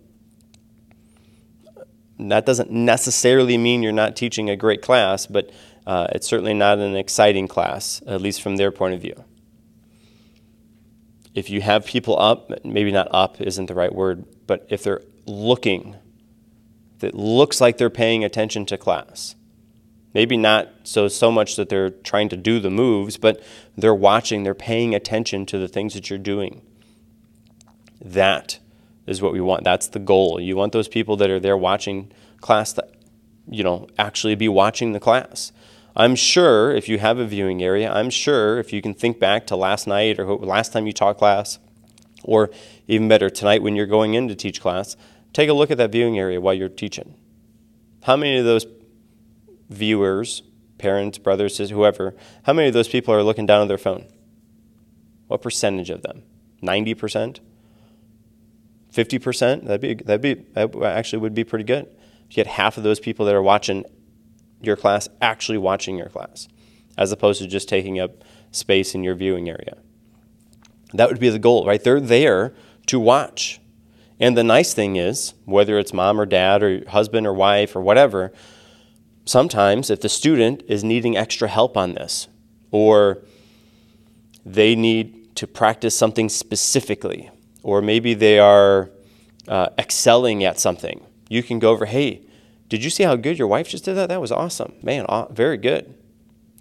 that 2.19 2.45
doesn't 2.45 2.71
necessarily 2.71 3.57
mean 3.57 3.83
you're 3.83 3.91
not 3.91 4.15
teaching 4.15 4.49
a 4.49 4.55
great 4.55 4.81
class, 4.81 5.27
but 5.27 5.51
uh, 5.85 6.07
it's 6.11 6.27
certainly 6.27 6.53
not 6.53 6.79
an 6.79 6.95
exciting 6.95 7.47
class, 7.47 8.01
at 8.07 8.21
least 8.21 8.41
from 8.41 8.55
their 8.55 8.71
point 8.71 8.93
of 8.93 9.01
view. 9.01 9.23
If 11.35 11.49
you 11.49 11.61
have 11.61 11.85
people 11.85 12.17
up, 12.17 12.65
maybe 12.65 12.91
not 12.91 13.07
up 13.11 13.39
isn't 13.39 13.67
the 13.67 13.75
right 13.75 13.93
word, 13.93 14.25
but 14.47 14.65
if 14.69 14.81
they're 14.81 15.03
looking, 15.27 15.95
that 16.99 17.13
looks 17.13 17.62
like 17.62 17.77
they're 17.77 17.89
paying 17.89 18.23
attention 18.23 18.65
to 18.67 18.77
class, 18.77 19.36
maybe 20.13 20.38
not 20.38 20.69
so 20.83 21.07
so 21.07 21.31
much 21.31 21.55
that 21.55 21.69
they're 21.69 21.89
trying 21.89 22.29
to 22.29 22.38
do 22.38 22.60
the 22.60 22.69
moves, 22.69 23.17
but 23.17 23.41
they're 23.77 23.93
watching, 23.93 24.43
they're 24.43 24.53
paying 24.53 24.95
attention 24.95 25.45
to 25.45 25.57
the 25.57 25.67
things 25.67 25.93
that 25.93 26.10
you're 26.10 26.19
doing. 26.19 26.62
That 28.01 28.60
is 29.05 29.21
what 29.21 29.33
we 29.33 29.41
want. 29.41 29.63
That's 29.63 29.88
the 29.88 29.99
goal. 29.99 30.39
You 30.39 30.55
want 30.55 30.73
those 30.73 30.88
people 30.88 31.15
that 31.17 31.29
are 31.29 31.39
there 31.39 31.57
watching 31.57 32.12
class 32.41 32.73
that 32.73 32.91
you 33.49 33.63
know 33.63 33.88
actually 33.97 34.36
be 34.36 34.49
watching 34.49 34.91
the 34.91 34.99
class. 34.99 35.51
I'm 35.95 36.15
sure 36.15 36.71
if 36.71 36.88
you 36.88 36.99
have 36.99 37.17
a 37.17 37.25
viewing 37.25 37.63
area, 37.63 37.91
I'm 37.91 38.12
sure 38.12 38.60
if 38.60 38.71
you 38.71 38.83
can 38.83 38.93
think 38.93 39.19
back 39.19 39.47
to 39.47 39.55
last 39.55 39.88
night 39.88 40.19
or 40.19 40.36
last 40.36 40.71
time 40.71 40.86
you 40.86 40.93
taught 40.93 41.17
class, 41.17 41.57
or 42.23 42.51
even 42.88 43.07
better, 43.07 43.31
tonight 43.31 43.63
when 43.63 43.75
you're 43.75 43.88
going 43.88 44.13
in 44.13 44.27
to 44.27 44.36
teach 44.36 44.62
class, 44.62 44.95
take 45.33 45.49
a 45.49 45.53
look 45.53 45.71
at 45.71 45.77
that 45.77 45.91
viewing 45.91 46.17
area 46.17 46.39
while 46.41 46.53
you're 46.53 46.69
teaching. 46.69 47.15
How 48.03 48.15
many 48.15 48.37
of 48.37 48.45
those 48.45 48.65
viewers, 49.69 50.43
parents, 50.77 51.17
brothers, 51.17 51.53
sisters, 51.53 51.69
whoever, 51.71 52.15
how 52.43 52.53
many 52.53 52.67
of 52.67 52.73
those 52.73 52.87
people 52.87 53.13
are 53.13 53.23
looking 53.23 53.45
down 53.45 53.61
at 53.61 53.67
their 53.67 53.77
phone? 53.77 54.05
What 55.27 55.41
percentage 55.41 55.89
of 55.89 56.01
them? 56.03 56.23
90%? 56.63 57.39
50%? 58.93 59.65
That'd 59.65 59.81
be, 59.81 59.93
that'd 59.95 60.21
be, 60.21 60.33
that 60.53 60.75
actually 60.83 61.19
would 61.19 61.33
be 61.35 61.43
pretty 61.43 61.65
good. 61.65 61.87
If 62.29 62.37
you 62.37 62.41
had 62.41 62.47
half 62.47 62.77
of 62.77 62.83
those 62.83 62.99
people 62.99 63.25
that 63.25 63.35
are 63.35 63.41
watching 63.41 63.85
your 64.61 64.75
class 64.75 65.07
actually 65.21 65.57
watching 65.57 65.97
your 65.97 66.09
class, 66.09 66.47
as 66.97 67.11
opposed 67.11 67.41
to 67.41 67.47
just 67.47 67.69
taking 67.69 67.99
up 67.99 68.23
space 68.51 68.95
in 68.95 69.03
your 69.03 69.15
viewing 69.15 69.49
area. 69.49 69.77
That 70.93 71.09
would 71.09 71.19
be 71.19 71.29
the 71.29 71.39
goal, 71.39 71.65
right? 71.65 71.83
They're 71.83 71.99
there 71.99 72.53
to 72.87 72.99
watch. 72.99 73.59
And 74.19 74.38
the 74.38 74.43
nice 74.43 74.73
thing 74.73 74.95
is, 74.95 75.34
whether 75.45 75.77
it's 75.77 75.93
mom 75.93 76.19
or 76.19 76.25
dad 76.25 76.63
or 76.63 76.89
husband 76.89 77.27
or 77.27 77.34
wife 77.34 77.75
or 77.75 77.82
whatever, 77.82 78.34
sometimes 79.25 79.89
if 79.89 80.01
the 80.01 80.10
student 80.10 80.63
is 80.67 80.84
needing 80.84 81.15
extra 81.15 81.47
help 81.47 81.77
on 81.77 81.93
this, 81.93 82.27
or 82.71 83.19
they 84.45 84.75
need 84.75 85.36
to 85.36 85.45
practice 85.45 85.95
something 85.95 86.30
specifically, 86.30 87.30
or 87.62 87.82
maybe 87.82 88.13
they 88.13 88.39
are 88.39 88.89
uh, 89.47 89.67
excelling 89.77 90.43
at 90.43 90.60
something, 90.60 91.06
you 91.30 91.43
can 91.43 91.60
go 91.60 91.71
over, 91.71 91.86
hey, 91.86 92.21
did 92.69 92.84
you 92.84 92.89
see 92.89 93.03
how 93.03 93.15
good 93.15 93.38
your 93.38 93.47
wife 93.47 93.69
just 93.69 93.86
did 93.86 93.93
that? 93.95 94.10
That 94.10 94.19
was 94.19 94.32
awesome. 94.32 94.73
Man, 94.82 95.06
very 95.30 95.58
good. 95.58 95.93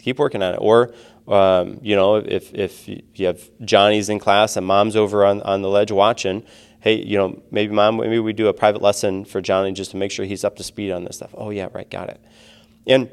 Keep 0.00 0.18
working 0.18 0.42
on 0.42 0.54
it. 0.54 0.58
Or, 0.58 0.92
um, 1.26 1.80
you 1.82 1.96
know, 1.96 2.16
if, 2.16 2.54
if 2.54 2.88
you 2.88 3.26
have 3.26 3.40
Johnny's 3.64 4.08
in 4.08 4.18
class 4.18 4.56
and 4.56 4.66
mom's 4.66 4.94
over 4.94 5.24
on, 5.24 5.42
on 5.42 5.62
the 5.62 5.68
ledge 5.68 5.90
watching, 5.90 6.44
hey, 6.86 7.04
you 7.04 7.18
know, 7.18 7.42
maybe 7.50 7.74
mom, 7.74 7.96
maybe 7.96 8.20
we 8.20 8.32
do 8.32 8.46
a 8.46 8.52
private 8.52 8.80
lesson 8.80 9.24
for 9.24 9.40
Johnny 9.40 9.72
just 9.72 9.90
to 9.90 9.96
make 9.96 10.12
sure 10.12 10.24
he's 10.24 10.44
up 10.44 10.54
to 10.54 10.62
speed 10.62 10.92
on 10.92 11.02
this 11.02 11.16
stuff. 11.16 11.34
Oh, 11.34 11.50
yeah, 11.50 11.66
right, 11.72 11.90
got 11.90 12.08
it. 12.08 12.20
And 12.86 13.10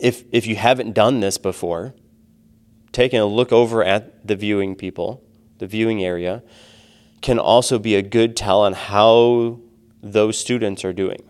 if, 0.00 0.24
if 0.32 0.46
you 0.46 0.56
haven't 0.56 0.94
done 0.94 1.20
this 1.20 1.36
before, 1.36 1.92
taking 2.92 3.20
a 3.20 3.26
look 3.26 3.52
over 3.52 3.84
at 3.84 4.26
the 4.26 4.34
viewing 4.34 4.76
people, 4.76 5.22
the 5.58 5.66
viewing 5.66 6.02
area, 6.02 6.42
can 7.20 7.38
also 7.38 7.78
be 7.78 7.96
a 7.96 8.00
good 8.00 8.34
tell 8.34 8.62
on 8.62 8.72
how 8.72 9.60
those 10.02 10.38
students 10.38 10.82
are 10.82 10.94
doing. 10.94 11.22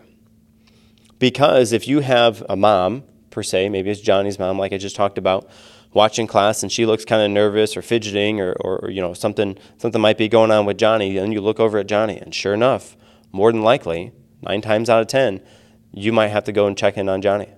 Because 1.19 1.73
if 1.73 1.85
you 1.85 1.99
have 1.99 2.45
a 2.47 2.55
mom, 2.55 3.03
per 3.29 3.43
se, 3.43 3.67
maybe 3.67 3.89
it's 3.89 3.99
Johnny's 3.99 4.39
mom, 4.39 4.57
like 4.57 4.71
I 4.71 4.77
just 4.77 4.95
talked 4.95 5.17
about, 5.17 5.49
watching 5.93 6.27
class 6.27 6.63
and 6.63 6.71
she 6.71 6.85
looks 6.85 7.05
kind 7.05 7.21
of 7.21 7.31
nervous 7.31 7.75
or 7.75 7.81
fidgeting 7.81 8.39
or, 8.39 8.53
or, 8.61 8.89
you 8.89 9.01
know 9.01 9.13
something 9.13 9.57
something 9.77 10.01
might 10.01 10.17
be 10.17 10.27
going 10.27 10.51
on 10.51 10.65
with 10.65 10.77
Johnny 10.77 11.17
and 11.17 11.33
you 11.33 11.41
look 11.41 11.59
over 11.59 11.77
at 11.77 11.87
Johnny 11.87 12.17
and 12.17 12.33
sure 12.33 12.53
enough 12.53 12.95
more 13.31 13.51
than 13.51 13.61
likely 13.61 14.11
nine 14.41 14.61
times 14.61 14.89
out 14.89 15.01
of 15.01 15.07
ten 15.07 15.41
you 15.93 16.11
might 16.11 16.27
have 16.27 16.43
to 16.43 16.51
go 16.51 16.67
and 16.67 16.77
check 16.77 16.97
in 16.97 17.09
on 17.09 17.21
Johnny. 17.21 17.49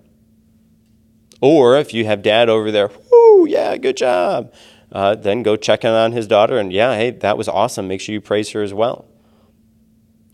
Or 1.41 1.77
if 1.77 1.93
you 1.93 2.05
have 2.05 2.21
dad 2.21 2.49
over 2.49 2.71
there 2.71 2.89
whoo 3.11 3.47
yeah 3.47 3.77
good 3.77 3.97
job 3.97 4.53
uh, 4.91 5.15
then 5.15 5.43
go 5.43 5.55
check 5.55 5.83
in 5.83 5.91
on 5.91 6.11
his 6.13 6.27
daughter 6.27 6.57
and 6.57 6.71
yeah 6.71 6.95
hey 6.95 7.11
that 7.11 7.37
was 7.37 7.47
awesome. 7.47 7.87
Make 7.87 8.01
sure 8.01 8.13
you 8.13 8.21
praise 8.21 8.51
her 8.51 8.61
as 8.61 8.73
well. 8.73 9.05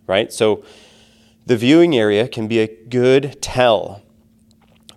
Right? 0.08 0.32
So 0.32 0.64
the 1.46 1.58
viewing 1.58 1.96
area 1.96 2.28
can 2.28 2.48
be 2.48 2.60
a 2.60 2.68
good 2.68 3.42
tell 3.42 4.02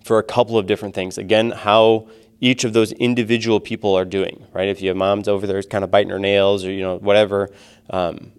for 0.03 0.17
a 0.17 0.23
couple 0.23 0.57
of 0.57 0.65
different 0.65 0.95
things. 0.95 1.19
Again, 1.19 1.51
how 1.51 2.07
each 2.41 2.63
of 2.63 2.73
those 2.73 2.91
individual 2.93 3.59
people 3.59 3.95
are 3.95 4.05
doing, 4.05 4.45
right? 4.53 4.67
If 4.67 4.81
you 4.81 4.89
have 4.89 4.97
moms 4.97 5.27
over 5.27 5.45
there 5.45 5.61
kind 5.63 5.83
of 5.83 5.91
biting 5.91 6.09
her 6.09 6.19
nails 6.19 6.65
or, 6.65 6.71
you 6.71 6.81
know, 6.81 6.97
whatever, 6.97 7.49
um, 7.89 8.31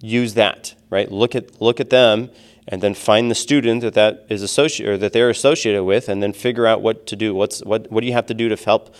use 0.00 0.34
that, 0.34 0.74
right? 0.90 1.10
Look 1.10 1.34
at, 1.34 1.60
look 1.60 1.80
at 1.80 1.90
them 1.90 2.30
and 2.66 2.82
then 2.82 2.94
find 2.94 3.30
the 3.30 3.34
student 3.34 3.82
that 3.82 3.94
that 3.94 4.26
is 4.28 4.42
associated 4.42 4.94
or 4.94 4.98
that 4.98 5.12
they're 5.12 5.30
associated 5.30 5.84
with 5.84 6.08
and 6.08 6.22
then 6.22 6.32
figure 6.32 6.66
out 6.66 6.80
what 6.80 7.06
to 7.08 7.16
do. 7.16 7.34
What's, 7.34 7.60
what, 7.60 7.90
what 7.90 8.00
do 8.00 8.06
you 8.06 8.12
have 8.14 8.26
to 8.26 8.34
do 8.34 8.48
to 8.48 8.56
help 8.56 8.94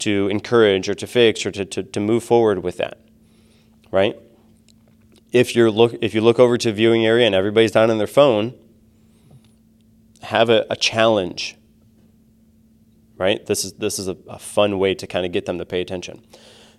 to 0.00 0.28
encourage 0.28 0.88
or 0.88 0.94
to 0.94 1.06
fix 1.06 1.46
or 1.46 1.52
to, 1.52 1.64
to, 1.64 1.82
to 1.82 2.00
move 2.00 2.24
forward 2.24 2.62
with 2.62 2.78
that, 2.78 2.98
right? 3.90 4.16
if 5.32 5.56
you're 5.56 5.70
look 5.70 5.94
if 6.00 6.14
you 6.14 6.20
look 6.20 6.38
over 6.38 6.56
to 6.58 6.72
viewing 6.72 7.04
area 7.04 7.26
and 7.26 7.34
everybody's 7.34 7.72
down 7.72 7.90
on 7.90 7.98
their 7.98 8.06
phone, 8.06 8.54
have 10.22 10.48
a, 10.48 10.66
a 10.70 10.76
challenge. 10.76 11.56
Right? 13.22 13.44
This 13.46 13.64
is 13.64 13.72
this 13.74 13.98
is 13.98 14.08
a, 14.08 14.16
a 14.28 14.38
fun 14.38 14.78
way 14.78 14.94
to 14.94 15.06
kind 15.06 15.24
of 15.24 15.32
get 15.32 15.46
them 15.46 15.58
to 15.58 15.64
pay 15.64 15.80
attention. 15.80 16.22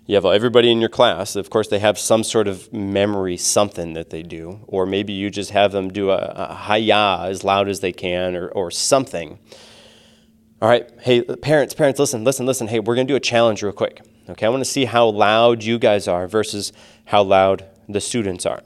You 0.06 0.14
have 0.16 0.26
everybody 0.26 0.70
in 0.70 0.80
your 0.80 0.90
class. 0.90 1.34
Of 1.34 1.48
course, 1.48 1.68
they 1.68 1.78
have 1.78 1.98
some 1.98 2.22
sort 2.22 2.46
of 2.46 2.70
memory, 2.72 3.38
something 3.38 3.94
that 3.94 4.10
they 4.10 4.22
do, 4.22 4.60
or 4.66 4.84
maybe 4.84 5.14
you 5.14 5.30
just 5.30 5.50
have 5.52 5.72
them 5.72 5.90
do 5.90 6.10
a, 6.10 6.18
a 6.18 6.54
hi-ya 6.54 7.24
as 7.24 7.42
loud 7.42 7.68
as 7.68 7.80
they 7.80 7.92
can, 7.92 8.36
or 8.36 8.48
or 8.48 8.70
something. 8.70 9.38
All 10.60 10.68
right, 10.68 10.88
hey 11.00 11.22
parents, 11.22 11.74
parents, 11.74 11.98
listen, 11.98 12.22
listen, 12.24 12.46
listen. 12.46 12.68
Hey, 12.68 12.80
we're 12.80 12.94
gonna 12.94 13.08
do 13.08 13.16
a 13.16 13.20
challenge 13.32 13.62
real 13.62 13.72
quick. 13.72 14.02
Okay, 14.28 14.46
I 14.46 14.48
want 14.48 14.62
to 14.62 14.70
see 14.70 14.86
how 14.86 15.06
loud 15.06 15.62
you 15.62 15.78
guys 15.78 16.08
are 16.08 16.26
versus 16.26 16.72
how 17.04 17.22
loud 17.22 17.66
the 17.88 18.00
students 18.00 18.46
are. 18.46 18.62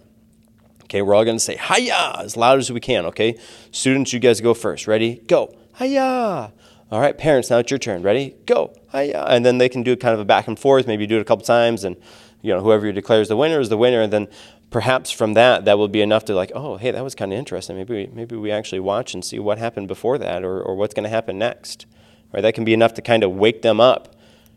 Okay, 0.84 1.02
we're 1.02 1.14
all 1.14 1.24
going 1.24 1.36
to 1.36 1.44
say 1.44 1.56
hiya 1.56 2.16
as 2.20 2.36
loud 2.36 2.58
as 2.60 2.72
we 2.72 2.80
can, 2.80 3.04
okay? 3.06 3.36
Students, 3.72 4.12
you 4.12 4.20
guys 4.20 4.40
go 4.40 4.54
first. 4.54 4.86
Ready? 4.86 5.16
Go. 5.26 5.54
Hiya. 5.78 6.52
All 6.90 7.01
right, 7.01 7.16
parents, 7.16 7.51
now 7.51 7.59
it's 7.59 7.70
your 7.70 7.79
turn. 7.79 8.03
Ready? 8.03 8.35
Go. 8.46 8.74
Hiya. 8.92 9.24
And 9.29 9.44
then 9.44 9.59
they 9.59 9.68
can 9.68 9.83
do 9.83 9.96
kind 9.96 10.14
of 10.14 10.20
a 10.20 10.24
back 10.24 10.48
and 10.48 10.59
forth, 10.59 10.87
maybe 10.87 11.07
do 11.07 11.18
it 11.18 11.20
a 11.20 11.24
couple 11.24 11.44
times 11.44 11.85
and 11.85 11.96
you 12.40 12.55
know, 12.55 12.62
whoever 12.62 12.90
declares 12.92 13.29
the 13.29 13.37
winner 13.37 13.61
is 13.61 13.68
the 13.68 13.77
winner 13.77 14.01
and 14.01 14.12
then 14.12 14.29
perhaps 14.70 15.11
from 15.11 15.35
that 15.35 15.64
that 15.64 15.77
will 15.77 15.88
be 15.88 16.01
enough 16.01 16.24
to 16.27 16.35
like, 16.35 16.53
oh, 16.55 16.77
hey, 16.77 16.90
that 16.90 17.03
was 17.03 17.14
kind 17.14 17.33
of 17.33 17.38
interesting. 17.38 17.77
Maybe 17.77 17.94
we, 17.94 18.07
maybe 18.14 18.37
we 18.37 18.51
actually 18.51 18.81
watch 18.81 19.12
and 19.12 19.24
see 19.24 19.38
what 19.38 19.59
happened 19.59 19.88
before 19.88 20.18
that 20.18 20.44
or, 20.44 20.62
or 20.62 20.77
what's 20.77 20.94
going 20.94 21.05
to 21.05 21.11
happen 21.11 21.38
next. 21.38 21.87
Right? 22.33 22.42
That 22.42 22.55
can 22.55 22.64
be 22.64 22.74
enough 22.74 22.94
to 22.94 23.03
kind 23.03 23.22
of 23.22 23.33
wake 23.33 23.62
them 23.62 23.81
up 23.81 24.14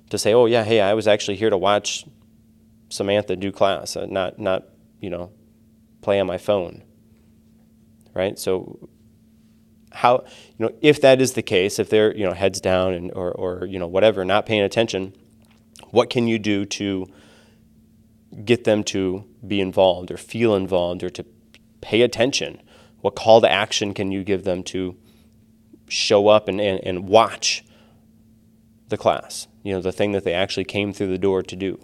to 0.10 0.17
say, 0.17 0.34
oh, 0.34 0.46
yeah, 0.46 0.63
hey, 0.63 0.82
I 0.82 0.94
was 0.94 1.08
actually 1.08 1.38
here 1.38 1.50
to 1.50 1.58
watch 1.58 2.06
Samantha 2.91 3.36
do 3.36 3.52
class, 3.52 3.96
uh, 3.96 4.06
not 4.06 4.38
not 4.38 4.65
you 5.00 5.10
know 5.10 5.32
play 6.02 6.20
on 6.20 6.28
my 6.28 6.38
phone. 6.38 6.84
Right. 8.13 8.38
So 8.38 8.89
how 9.93 10.23
you 10.58 10.65
know 10.65 10.73
if 10.82 11.01
that 11.01 11.21
is 11.21 11.34
the 11.34 11.41
case, 11.41 11.80
if 11.80 11.89
they're 11.89 12.15
you 12.15 12.25
know 12.25 12.34
heads 12.34 12.62
down 12.62 12.93
and 12.93 13.12
or 13.13 13.32
or 13.32 13.65
you 13.65 13.80
know 13.80 13.88
whatever, 13.88 14.23
not 14.25 14.45
paying 14.45 14.62
attention, 14.62 15.13
what 15.91 16.10
can 16.10 16.27
you 16.27 16.39
do 16.39 16.65
to 16.65 17.08
get 18.45 18.63
them 18.63 18.84
to 18.86 19.25
be 19.45 19.60
involved 19.60 20.12
or 20.12 20.17
feel 20.17 20.56
involved 20.56 21.04
or 21.04 21.10
to 21.10 21.25
pay 21.82 22.01
attention? 22.01 22.62
What 23.01 23.15
call 23.15 23.41
to 23.41 23.51
action 23.51 23.93
can 23.93 24.12
you 24.12 24.23
give 24.23 24.43
them 24.43 24.63
to 24.63 24.95
show 25.89 26.27
up 26.30 26.47
and, 26.47 26.62
and, 26.62 26.80
and 26.84 27.10
watch 27.10 27.65
the 28.89 28.97
class? 28.97 29.47
You 29.63 29.73
know, 29.73 29.82
the 29.82 29.91
thing 29.91 30.13
that 30.13 30.23
they 30.23 30.34
actually 30.34 30.63
came 30.65 30.93
through 30.93 31.08
the 31.08 31.17
door 31.17 31.43
to 31.43 31.56
do. 31.56 31.80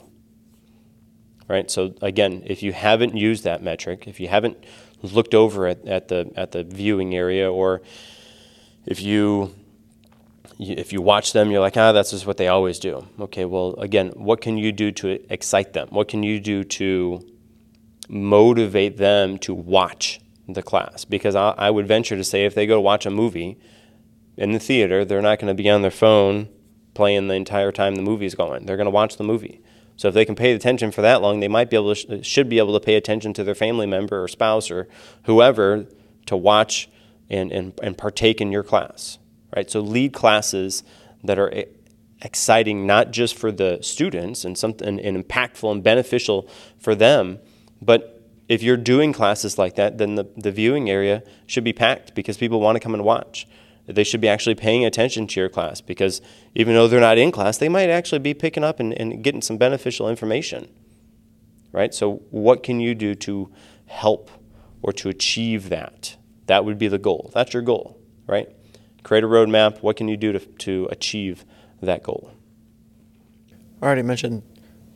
right? 1.47 1.69
So 1.71 1.93
again, 2.01 2.43
if 2.45 2.63
you 2.63 2.73
haven't 2.73 3.15
used 3.15 3.43
that 3.43 3.63
metric, 3.63 4.07
if 4.07 4.19
you 4.19 4.27
haven't 4.27 4.63
looked 5.01 5.33
over 5.33 5.67
at, 5.67 5.85
at 5.87 6.07
the 6.07 6.31
at 6.35 6.51
the 6.51 6.63
viewing 6.63 7.15
area, 7.15 7.51
or 7.51 7.81
if 8.85 9.01
you 9.01 9.53
if 10.59 10.91
you 10.91 11.01
watch 11.01 11.33
them, 11.33 11.51
you're 11.51 11.61
like, 11.61 11.77
ah, 11.77 11.91
that's 11.91 12.11
just 12.11 12.25
what 12.25 12.37
they 12.37 12.47
always 12.47 12.79
do. 12.79 13.07
Okay, 13.19 13.45
well, 13.45 13.75
again, 13.75 14.09
what 14.15 14.41
can 14.41 14.57
you 14.57 14.71
do 14.71 14.91
to 14.91 15.19
excite 15.31 15.73
them? 15.73 15.87
What 15.91 16.07
can 16.07 16.23
you 16.23 16.39
do 16.39 16.63
to 16.63 17.21
motivate 18.09 18.97
them 18.97 19.37
to 19.39 19.53
watch 19.53 20.19
the 20.47 20.63
class? 20.63 21.05
Because 21.05 21.35
I, 21.35 21.49
I 21.57 21.69
would 21.69 21.87
venture 21.87 22.15
to 22.15 22.23
say 22.23 22.45
if 22.45 22.55
they 22.55 22.65
go 22.65 22.81
watch 22.81 23.05
a 23.05 23.11
movie 23.11 23.59
in 24.35 24.51
the 24.51 24.59
theater, 24.59 25.05
they're 25.05 25.21
not 25.21 25.39
going 25.39 25.55
to 25.55 25.61
be 25.61 25.69
on 25.69 25.83
their 25.83 25.91
phone 25.91 26.49
playing 26.95 27.27
the 27.27 27.35
entire 27.35 27.71
time 27.71 27.95
the 27.95 28.01
movie 28.01 28.25
is 28.25 28.33
going. 28.33 28.65
They're 28.65 28.77
going 28.77 28.85
to 28.85 28.91
watch 28.91 29.17
the 29.17 29.23
movie. 29.23 29.61
So 29.97 30.07
if 30.07 30.13
they 30.13 30.25
can 30.25 30.35
pay 30.35 30.53
attention 30.53 30.91
for 30.91 31.01
that 31.01 31.21
long, 31.21 31.39
they 31.39 31.47
might 31.47 31.69
be 31.69 31.75
able 31.75 31.93
to, 31.93 32.23
should 32.23 32.47
be 32.47 32.59
able 32.59 32.73
to 32.73 32.79
pay 32.79 32.95
attention 32.95 33.33
to 33.33 33.43
their 33.43 33.55
family 33.55 33.87
member 33.87 34.23
or 34.23 34.27
spouse 34.27 34.71
or 34.71 34.87
whoever 35.23 35.87
to 36.27 36.37
watch 36.37 36.87
and, 37.29 37.51
and, 37.51 37.73
and 37.81 37.97
partake 37.97 38.39
in 38.39 38.51
your 38.51 38.63
class, 38.63 39.17
right? 39.55 39.69
So 39.69 39.81
lead 39.81 40.13
classes 40.13 40.83
that 41.23 41.39
are 41.39 41.51
exciting 42.21 42.85
not 42.85 43.11
just 43.11 43.35
for 43.35 43.51
the 43.51 43.79
students 43.81 44.45
and 44.45 44.57
something 44.57 44.99
and 44.99 45.25
impactful 45.25 45.71
and 45.71 45.83
beneficial 45.83 46.47
for 46.79 46.93
them, 46.93 47.39
but 47.81 48.13
if 48.47 48.63
you're 48.63 48.77
doing 48.77 49.11
classes 49.11 49.57
like 49.57 49.75
that, 49.75 49.97
then 49.97 50.15
the, 50.15 50.25
the 50.37 50.51
viewing 50.51 50.89
area 50.89 51.23
should 51.47 51.63
be 51.63 51.73
packed 51.73 52.15
because 52.15 52.37
people 52.37 52.61
want 52.61 52.75
to 52.75 52.79
come 52.79 52.93
and 52.93 53.03
watch 53.03 53.47
they 53.87 54.03
should 54.03 54.21
be 54.21 54.27
actually 54.27 54.55
paying 54.55 54.85
attention 54.85 55.27
to 55.27 55.39
your 55.39 55.49
class 55.49 55.79
because 55.79 56.21
even 56.53 56.75
though 56.75 56.87
they're 56.87 56.99
not 56.99 57.17
in 57.17 57.31
class, 57.31 57.57
they 57.57 57.69
might 57.69 57.89
actually 57.89 58.19
be 58.19 58.33
picking 58.33 58.63
up 58.63 58.79
and, 58.79 58.93
and 58.93 59.23
getting 59.23 59.41
some 59.41 59.57
beneficial 59.57 60.09
information. 60.09 60.69
Right? 61.71 61.93
So, 61.93 62.21
what 62.31 62.63
can 62.63 62.79
you 62.79 62.95
do 62.95 63.15
to 63.15 63.51
help 63.85 64.29
or 64.81 64.91
to 64.93 65.09
achieve 65.09 65.69
that? 65.69 66.17
That 66.47 66.65
would 66.65 66.77
be 66.77 66.87
the 66.87 66.97
goal. 66.97 67.31
That's 67.33 67.53
your 67.53 67.61
goal, 67.61 67.99
right? 68.25 68.49
Create 69.03 69.23
a 69.23 69.27
roadmap. 69.27 69.81
What 69.81 69.95
can 69.95 70.07
you 70.07 70.17
do 70.17 70.31
to, 70.33 70.39
to 70.39 70.87
achieve 70.91 71.45
that 71.81 72.03
goal? 72.03 72.31
I 73.81 73.85
already 73.85 74.01
mentioned 74.01 74.43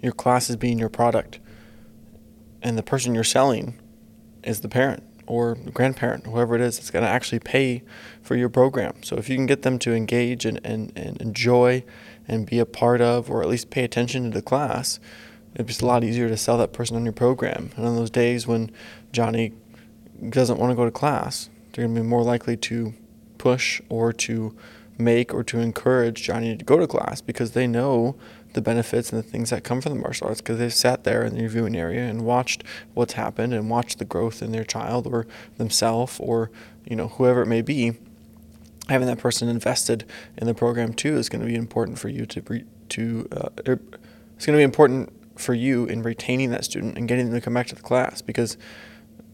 your 0.02 0.14
classes 0.14 0.56
being 0.56 0.80
your 0.80 0.90
product, 0.90 1.40
and 2.62 2.78
the 2.78 2.84
person 2.84 3.14
you're 3.14 3.24
selling 3.24 3.80
is 4.44 4.62
the 4.62 4.70
parent 4.70 5.04
or 5.28 5.56
grandparent, 5.74 6.26
whoever 6.26 6.56
it 6.56 6.62
is, 6.62 6.78
that's 6.78 6.92
going 6.92 7.04
to 7.04 7.10
actually 7.10 7.40
pay 7.40 7.84
for 8.22 8.36
your 8.36 8.50
program. 8.50 9.04
So 9.04 9.18
if 9.18 9.30
you 9.30 9.36
can 9.36 9.46
get 9.46 9.62
them 9.62 9.80
to 9.80 9.94
engage 9.94 10.46
and, 10.46 10.60
and, 10.64 10.92
and 10.96 11.22
enjoy 11.22 11.84
and 12.28 12.46
be 12.46 12.60
a 12.60 12.66
part 12.66 13.02
of, 13.02 13.30
or 13.30 13.42
at 13.42 13.48
least 13.48 13.70
pay 13.70 13.84
attention 13.84 14.24
to 14.26 14.30
the 14.30 14.42
class, 14.42 15.00
it's 15.56 15.82
a 15.82 15.86
lot 15.86 16.04
easier 16.04 16.30
to 16.30 16.38
sell 16.38 16.58
that 16.58 16.74
person 16.74 16.96
on 16.96 17.04
your 17.04 17.14
program. 17.14 17.72
And 17.76 17.86
on 17.86 17.96
those 17.96 18.10
days 18.10 18.48
when 18.48 18.72
Johnny 19.12 19.54
doesn't 20.30 20.60
want 20.60 20.72
to 20.72 20.76
go 20.76 20.86
to 20.86 20.92
class, 20.92 21.50
they're 21.74 21.86
going 21.86 21.96
to 21.96 22.02
be 22.02 22.08
more 22.08 22.24
likely 22.24 22.58
to 22.58 22.94
push 23.38 23.82
or 23.90 24.14
to 24.14 24.56
make 25.04 25.34
or 25.34 25.44
to 25.44 25.60
encourage 25.60 26.24
Johnny 26.24 26.56
to 26.56 26.66
go 26.66 26.78
to 26.78 26.88
class 26.88 27.22
because 27.22 27.52
they 27.52 27.68
know 27.68 28.16
the 28.54 28.62
benefits 28.62 29.12
and 29.12 29.24
the 29.24 29.28
things 29.28 29.50
that 29.50 29.64
come 29.64 29.82
from 29.82 29.94
the 29.94 30.00
martial 30.00 30.28
arts 30.28 30.42
because 30.42 30.58
they've 30.58 30.74
sat 30.74 31.04
there 31.04 31.24
in 31.24 31.36
the 31.36 31.48
viewing 31.48 31.76
area 31.76 32.02
and 32.02 32.26
watched 32.26 32.64
what's 32.94 33.14
happened 33.14 33.54
and 33.54 33.70
watched 33.70 34.00
the 34.00 34.06
growth 34.06 34.42
in 34.42 34.52
their 34.52 34.64
child 34.64 35.08
or 35.08 35.26
themselves 35.58 36.20
or 36.20 36.52
you 36.86 36.96
know 36.96 37.08
whoever 37.10 37.42
it 37.42 37.48
may 37.48 37.62
be. 37.62 37.94
Having 38.90 39.08
that 39.08 39.20
person 39.20 39.48
invested 39.48 40.06
in 40.38 40.48
the 40.48 40.54
program 40.54 40.94
too 40.94 41.16
is 41.16 41.30
going 41.30 41.42
to 41.42 41.48
be 41.48 41.56
important 41.56 41.98
for 41.98 42.10
you 42.10 42.26
to 42.26 42.64
to 42.90 43.28
uh, 43.32 43.50
er, 43.68 43.80
it's 44.36 44.46
going 44.46 44.58
to 44.58 44.60
be 44.60 44.64
important 44.64 45.14
for 45.40 45.54
you 45.54 45.86
in 45.86 46.04
retaining 46.04 46.50
that 46.52 46.66
student 46.66 46.98
and 46.98 47.08
getting 47.08 47.26
them 47.26 47.34
to 47.34 47.42
come 47.42 47.54
back 47.54 47.68
to 47.68 47.76
the 47.76 47.82
class 47.82 48.22
because 48.22 48.58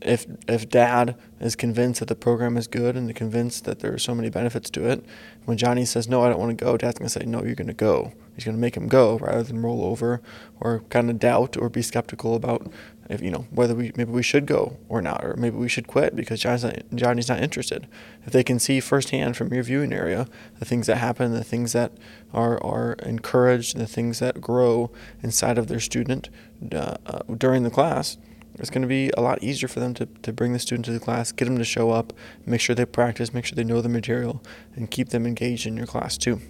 if 0.02 0.26
if 0.48 0.70
dad 0.70 1.16
is 1.40 1.56
convinced 1.56 2.00
that 2.00 2.08
the 2.08 2.16
program 2.16 2.58
is 2.58 2.68
good 2.68 2.96
and 2.96 3.14
convinced 3.16 3.66
that 3.66 3.80
there 3.80 3.94
are 3.94 3.98
so 3.98 4.14
many 4.14 4.30
benefits 4.30 4.70
to 4.72 4.88
it, 4.88 5.04
when 5.46 5.58
Johnny 5.58 5.86
says 5.86 6.08
no, 6.08 6.24
I 6.24 6.30
don't 6.30 6.40
want 6.40 6.58
to 6.58 6.64
go, 6.64 6.78
dad's 6.78 7.00
gonna 7.00 7.10
say 7.10 7.26
no, 7.26 7.44
you're 7.44 7.56
gonna 7.56 7.74
go. 7.74 8.14
He's 8.36 8.46
gonna 8.46 8.58
make 8.58 8.78
him 8.78 8.88
go 8.88 9.18
rather 9.18 9.42
than 9.42 9.62
roll 9.62 9.84
over 9.84 10.22
or 10.60 10.82
kind 10.90 11.10
of 11.10 11.18
doubt 11.18 11.58
or 11.58 11.70
be 11.70 11.82
skeptical 11.82 12.36
about 12.36 12.72
if 13.10 13.22
you 13.22 13.32
know 13.32 13.48
whether 13.50 13.74
we 13.74 13.92
maybe 13.96 14.12
we 14.12 14.22
should 14.22 14.46
go 14.46 14.78
or 14.88 15.02
not 15.02 15.24
or 15.26 15.36
maybe 15.36 15.56
we 15.56 15.70
should 15.70 15.88
quit 15.88 16.16
because 16.16 16.42
Johnny's 16.42 16.64
not, 16.64 16.84
Johnny's 16.94 17.30
not 17.30 17.42
interested. 17.42 17.88
If 18.26 18.34
they 18.34 18.44
can 18.44 18.60
see 18.60 18.80
firsthand 18.80 19.36
from 19.36 19.52
your 19.52 19.64
viewing 19.64 19.94
area 19.94 20.28
the 20.60 20.66
things 20.66 20.86
that 20.88 20.98
happen, 20.98 21.34
the 21.34 21.44
things 21.44 21.74
that 21.74 21.94
are 22.34 22.64
are 22.64 22.94
encouraged, 23.04 23.78
the 23.78 23.88
things 23.88 24.20
that 24.20 24.42
grow 24.42 24.92
inside 25.24 25.58
of 25.58 25.68
their 25.68 25.80
student 25.80 26.30
uh, 26.72 26.96
uh, 27.08 27.20
during 27.36 27.64
the 27.64 27.72
class 27.72 28.18
it's 28.58 28.70
going 28.70 28.82
to 28.82 28.88
be 28.88 29.12
a 29.18 29.22
lot 29.22 29.44
easier 29.44 29.68
for 29.68 29.80
them 29.80 29.94
to, 29.96 30.06
to 30.06 30.34
bring 30.34 30.54
the 30.54 30.60
student 30.60 30.86
to 30.86 30.92
the 30.92 31.00
class, 31.00 31.32
get 31.32 31.46
them 31.46 31.58
to 31.58 31.64
show 31.64 31.92
up, 31.92 32.14
make 32.46 32.62
sure 32.62 32.76
they 32.76 32.86
practice, 32.86 33.34
make 33.34 33.46
sure 33.46 33.56
they 33.56 33.64
know 33.64 33.82
the 33.82 33.90
material, 33.90 34.44
and 34.76 34.90
keep 34.90 35.10
them 35.10 35.26
engaged 35.26 35.68
in 35.68 35.78
your 35.78 35.86
class 35.86 36.18
too. 36.18 36.42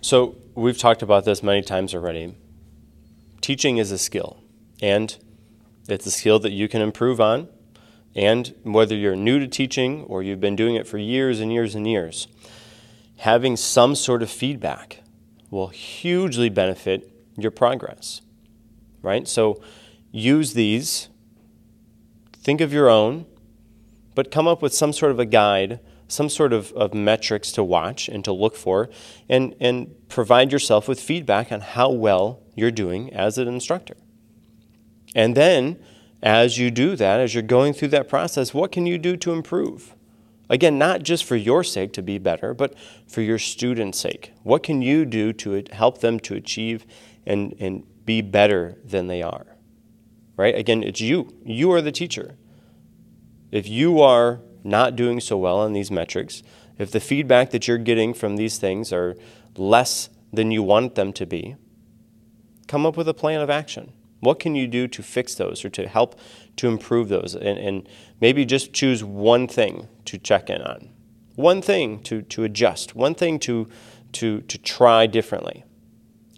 So, 0.00 0.36
we've 0.54 0.78
talked 0.78 1.02
about 1.02 1.24
this 1.24 1.42
many 1.42 1.62
times 1.62 1.94
already. 1.94 2.34
Teaching 3.40 3.78
is 3.78 3.92
a 3.92 3.98
skill, 3.98 4.42
and 4.80 5.16
it's 5.88 6.06
a 6.06 6.10
skill 6.10 6.38
that 6.40 6.52
you 6.52 6.68
can 6.68 6.82
improve 6.82 7.20
on. 7.20 7.48
And 8.14 8.54
whether 8.62 8.94
you're 8.94 9.16
new 9.16 9.38
to 9.38 9.48
teaching 9.48 10.02
or 10.04 10.22
you've 10.22 10.40
been 10.40 10.56
doing 10.56 10.74
it 10.74 10.86
for 10.86 10.98
years 10.98 11.40
and 11.40 11.52
years 11.52 11.74
and 11.74 11.86
years, 11.86 12.28
having 13.18 13.56
some 13.56 13.94
sort 13.94 14.22
of 14.22 14.30
feedback 14.30 15.02
will 15.50 15.68
hugely 15.68 16.48
benefit 16.48 17.10
your 17.38 17.50
progress. 17.50 18.20
Right? 19.02 19.26
So, 19.26 19.62
use 20.12 20.52
these, 20.52 21.08
think 22.34 22.60
of 22.60 22.72
your 22.72 22.88
own, 22.88 23.26
but 24.14 24.30
come 24.30 24.46
up 24.46 24.62
with 24.62 24.74
some 24.74 24.92
sort 24.92 25.10
of 25.10 25.18
a 25.18 25.24
guide, 25.24 25.80
some 26.06 26.28
sort 26.28 26.52
of, 26.52 26.70
of 26.72 26.92
metrics 26.92 27.50
to 27.52 27.64
watch 27.64 28.08
and 28.08 28.24
to 28.24 28.32
look 28.32 28.54
for, 28.54 28.90
and, 29.28 29.56
and 29.58 29.94
provide 30.08 30.52
yourself 30.52 30.86
with 30.86 31.00
feedback 31.00 31.50
on 31.50 31.60
how 31.60 31.90
well 31.90 32.40
you're 32.54 32.70
doing 32.70 33.12
as 33.12 33.38
an 33.38 33.48
instructor. 33.48 33.96
And 35.14 35.34
then, 35.34 35.78
as 36.22 36.58
you 36.58 36.70
do 36.70 36.94
that, 36.96 37.20
as 37.20 37.34
you're 37.34 37.42
going 37.42 37.72
through 37.72 37.88
that 37.88 38.08
process, 38.08 38.54
what 38.54 38.70
can 38.70 38.86
you 38.86 38.98
do 38.98 39.16
to 39.16 39.32
improve? 39.32 39.94
Again, 40.48 40.78
not 40.78 41.02
just 41.02 41.24
for 41.24 41.36
your 41.36 41.64
sake 41.64 41.94
to 41.94 42.02
be 42.02 42.18
better, 42.18 42.52
but 42.52 42.74
for 43.06 43.22
your 43.22 43.38
students' 43.38 43.98
sake. 43.98 44.32
What 44.42 44.62
can 44.62 44.82
you 44.82 45.06
do 45.06 45.32
to 45.32 45.64
help 45.72 46.00
them 46.00 46.20
to 46.20 46.34
achieve 46.34 46.84
and, 47.24 47.54
and 47.58 47.84
be 48.04 48.20
better 48.20 48.76
than 48.84 49.06
they 49.06 49.22
are? 49.22 49.51
Right? 50.36 50.54
Again, 50.54 50.82
it's 50.82 51.00
you. 51.00 51.34
You 51.44 51.72
are 51.72 51.80
the 51.80 51.92
teacher. 51.92 52.36
If 53.50 53.68
you 53.68 54.00
are 54.00 54.40
not 54.64 54.96
doing 54.96 55.20
so 55.20 55.36
well 55.36 55.58
on 55.58 55.72
these 55.72 55.90
metrics, 55.90 56.42
if 56.78 56.90
the 56.90 57.00
feedback 57.00 57.50
that 57.50 57.68
you're 57.68 57.78
getting 57.78 58.14
from 58.14 58.36
these 58.36 58.58
things 58.58 58.92
are 58.92 59.16
less 59.56 60.08
than 60.32 60.50
you 60.50 60.62
want 60.62 60.94
them 60.94 61.12
to 61.12 61.26
be, 61.26 61.56
come 62.66 62.86
up 62.86 62.96
with 62.96 63.08
a 63.08 63.14
plan 63.14 63.40
of 63.40 63.50
action. 63.50 63.92
What 64.20 64.38
can 64.38 64.54
you 64.54 64.66
do 64.66 64.86
to 64.88 65.02
fix 65.02 65.34
those 65.34 65.64
or 65.64 65.68
to 65.70 65.88
help 65.88 66.18
to 66.56 66.68
improve 66.68 67.08
those? 67.08 67.34
And, 67.34 67.58
and 67.58 67.88
maybe 68.20 68.44
just 68.44 68.72
choose 68.72 69.02
one 69.02 69.48
thing 69.48 69.88
to 70.06 70.16
check 70.16 70.48
in 70.48 70.62
on, 70.62 70.88
one 71.34 71.60
thing 71.60 72.02
to, 72.04 72.22
to 72.22 72.44
adjust, 72.44 72.94
one 72.94 73.14
thing 73.14 73.38
to, 73.40 73.68
to, 74.12 74.40
to 74.42 74.58
try 74.58 75.06
differently. 75.06 75.64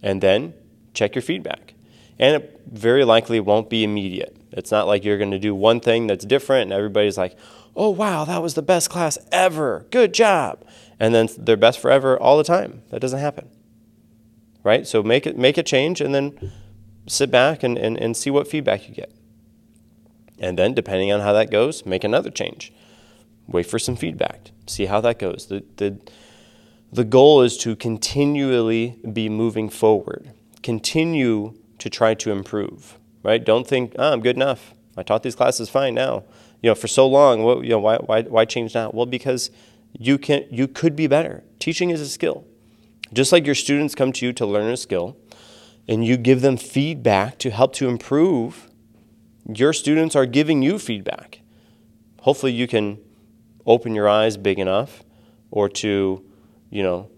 And 0.02 0.22
then 0.22 0.54
check 0.94 1.14
your 1.14 1.22
feedback. 1.22 1.73
And 2.18 2.36
it 2.36 2.60
very 2.70 3.04
likely 3.04 3.40
won't 3.40 3.68
be 3.68 3.84
immediate. 3.84 4.36
It's 4.52 4.70
not 4.70 4.86
like 4.86 5.04
you're 5.04 5.18
going 5.18 5.32
to 5.32 5.38
do 5.38 5.54
one 5.54 5.80
thing 5.80 6.06
that's 6.06 6.24
different 6.24 6.62
and 6.62 6.72
everybody's 6.72 7.18
like, 7.18 7.36
oh, 7.76 7.90
wow, 7.90 8.24
that 8.24 8.42
was 8.42 8.54
the 8.54 8.62
best 8.62 8.88
class 8.88 9.18
ever. 9.32 9.86
Good 9.90 10.14
job. 10.14 10.64
And 11.00 11.14
then 11.14 11.28
they're 11.36 11.56
best 11.56 11.80
forever 11.80 12.18
all 12.18 12.38
the 12.38 12.44
time. 12.44 12.82
That 12.90 13.00
doesn't 13.00 13.18
happen. 13.18 13.48
Right? 14.62 14.86
So 14.86 15.02
make 15.02 15.26
it 15.26 15.36
make 15.36 15.58
a 15.58 15.62
change 15.62 16.00
and 16.00 16.14
then 16.14 16.52
sit 17.06 17.30
back 17.30 17.62
and, 17.62 17.76
and, 17.76 17.98
and 17.98 18.16
see 18.16 18.30
what 18.30 18.48
feedback 18.48 18.88
you 18.88 18.94
get. 18.94 19.12
And 20.38 20.58
then 20.58 20.72
depending 20.72 21.12
on 21.12 21.20
how 21.20 21.32
that 21.32 21.50
goes, 21.50 21.84
make 21.84 22.04
another 22.04 22.30
change. 22.30 22.72
Wait 23.46 23.66
for 23.66 23.78
some 23.78 23.96
feedback. 23.96 24.52
See 24.66 24.86
how 24.86 25.00
that 25.02 25.18
goes. 25.18 25.46
The 25.46 25.64
the 25.76 26.00
the 26.92 27.04
goal 27.04 27.42
is 27.42 27.58
to 27.58 27.76
continually 27.76 28.98
be 29.12 29.28
moving 29.28 29.68
forward. 29.68 30.32
Continue 30.62 31.54
to 31.84 31.90
try 31.90 32.14
to 32.14 32.30
improve, 32.30 32.98
right? 33.22 33.44
Don't 33.44 33.66
think, 33.66 33.94
oh, 33.98 34.14
I'm 34.14 34.22
good 34.22 34.36
enough. 34.36 34.72
I 34.96 35.02
taught 35.02 35.22
these 35.22 35.34
classes 35.34 35.68
fine 35.68 35.94
now. 35.94 36.24
You 36.62 36.70
know, 36.70 36.74
for 36.74 36.88
so 36.88 37.06
long, 37.06 37.42
what, 37.42 37.62
you 37.62 37.68
know, 37.68 37.78
why, 37.78 37.98
why, 37.98 38.22
why 38.22 38.46
change 38.46 38.74
now? 38.74 38.90
Well, 38.94 39.04
because 39.04 39.50
you 39.92 40.16
can, 40.16 40.46
you 40.50 40.66
could 40.66 40.96
be 40.96 41.06
better. 41.06 41.44
Teaching 41.58 41.90
is 41.90 42.00
a 42.00 42.08
skill. 42.08 42.46
Just 43.12 43.32
like 43.32 43.44
your 43.44 43.54
students 43.54 43.94
come 43.94 44.12
to 44.12 44.24
you 44.24 44.32
to 44.32 44.46
learn 44.46 44.72
a 44.72 44.78
skill, 44.78 45.18
and 45.86 46.06
you 46.06 46.16
give 46.16 46.40
them 46.40 46.56
feedback 46.56 47.36
to 47.40 47.50
help 47.50 47.74
to 47.74 47.86
improve, 47.86 48.70
your 49.54 49.74
students 49.74 50.16
are 50.16 50.24
giving 50.24 50.62
you 50.62 50.78
feedback. 50.78 51.42
Hopefully, 52.20 52.52
you 52.52 52.66
can 52.66 52.98
open 53.66 53.94
your 53.94 54.08
eyes 54.08 54.38
big 54.38 54.58
enough 54.58 55.02
or 55.50 55.68
to, 55.68 56.24
you 56.70 56.82
know, 56.82 57.10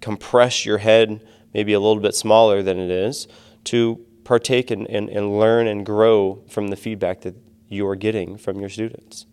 compress 0.00 0.64
your 0.64 0.78
head 0.78 1.20
maybe 1.54 1.72
a 1.72 1.80
little 1.80 2.00
bit 2.00 2.14
smaller 2.14 2.62
than 2.62 2.78
it 2.78 2.90
is, 2.90 3.28
to 3.64 4.04
partake 4.24 4.70
and, 4.70 4.86
and, 4.88 5.08
and 5.08 5.38
learn 5.38 5.66
and 5.66 5.84
grow 5.84 6.42
from 6.48 6.68
the 6.68 6.76
feedback 6.76 7.22
that 7.22 7.34
you're 7.68 7.96
getting 7.96 8.36
from 8.36 8.60
your 8.60 8.68
students. 8.68 9.26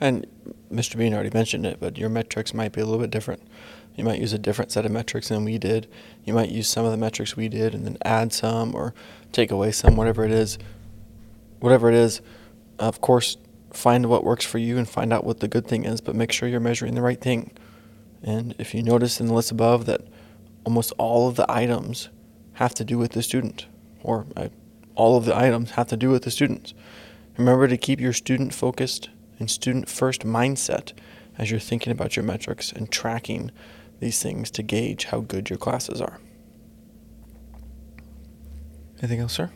And 0.00 0.26
Mr. 0.72 0.96
Bean 0.96 1.14
already 1.14 1.30
mentioned 1.30 1.64
it, 1.66 1.78
but 1.80 1.96
your 1.96 2.08
metrics 2.08 2.52
might 2.52 2.72
be 2.72 2.80
a 2.80 2.84
little 2.84 3.00
bit 3.00 3.10
different. 3.10 3.42
You 3.94 4.04
might 4.04 4.20
use 4.20 4.32
a 4.32 4.38
different 4.38 4.72
set 4.72 4.84
of 4.84 4.90
metrics 4.90 5.28
than 5.28 5.44
we 5.44 5.56
did. 5.56 5.88
You 6.24 6.34
might 6.34 6.50
use 6.50 6.68
some 6.68 6.84
of 6.84 6.90
the 6.90 6.96
metrics 6.96 7.36
we 7.36 7.48
did 7.48 7.74
and 7.74 7.86
then 7.86 7.96
add 8.04 8.32
some 8.32 8.74
or 8.74 8.92
take 9.30 9.50
away 9.50 9.70
some, 9.70 9.96
whatever 9.96 10.24
it 10.24 10.32
is. 10.32 10.58
Whatever 11.60 11.88
it 11.88 11.94
is, 11.94 12.20
of 12.78 13.00
course, 13.00 13.36
find 13.72 14.06
what 14.06 14.24
works 14.24 14.44
for 14.44 14.58
you 14.58 14.78
and 14.78 14.88
find 14.88 15.12
out 15.12 15.24
what 15.24 15.40
the 15.40 15.48
good 15.48 15.66
thing 15.66 15.84
is, 15.84 16.00
but 16.00 16.14
make 16.14 16.32
sure 16.32 16.48
you're 16.48 16.60
measuring 16.60 16.94
the 16.94 17.02
right 17.02 17.20
thing. 17.20 17.52
And 18.22 18.54
if 18.58 18.74
you 18.74 18.82
notice 18.82 19.20
in 19.20 19.28
the 19.28 19.34
list 19.34 19.50
above 19.50 19.86
that 19.86 20.02
almost 20.64 20.92
all 20.98 21.28
of 21.28 21.36
the 21.36 21.50
items 21.50 22.08
have 22.54 22.74
to 22.74 22.84
do 22.84 22.98
with 22.98 23.12
the 23.12 23.22
student, 23.22 23.66
or 24.02 24.26
uh, 24.36 24.48
all 24.94 25.16
of 25.16 25.24
the 25.24 25.36
items 25.36 25.72
have 25.72 25.88
to 25.88 25.96
do 25.96 26.10
with 26.10 26.22
the 26.22 26.30
students, 26.30 26.74
remember 27.36 27.68
to 27.68 27.76
keep 27.76 28.00
your 28.00 28.12
student 28.12 28.54
focused 28.54 29.10
and 29.38 29.50
student 29.50 29.88
first 29.88 30.22
mindset 30.22 30.92
as 31.36 31.50
you're 31.50 31.60
thinking 31.60 31.90
about 31.90 32.16
your 32.16 32.24
metrics 32.24 32.72
and 32.72 32.90
tracking 32.90 33.50
these 34.00 34.22
things 34.22 34.50
to 34.52 34.62
gauge 34.62 35.06
how 35.06 35.20
good 35.20 35.50
your 35.50 35.58
classes 35.58 36.00
are. 36.00 36.20
Anything 38.98 39.20
else, 39.20 39.32
sir? 39.32 39.50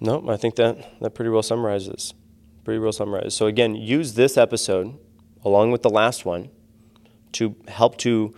No, 0.00 0.28
I 0.28 0.36
think 0.36 0.56
that, 0.56 1.00
that 1.00 1.14
pretty 1.14 1.30
well 1.30 1.42
summarizes. 1.42 2.12
Pretty 2.64 2.78
well 2.78 2.92
summarizes. 2.92 3.34
So 3.34 3.46
again, 3.46 3.74
use 3.74 4.14
this 4.14 4.36
episode 4.36 4.98
along 5.44 5.72
with 5.72 5.82
the 5.82 5.90
last 5.90 6.24
one 6.24 6.50
to 7.32 7.56
help 7.68 7.96
to 7.98 8.34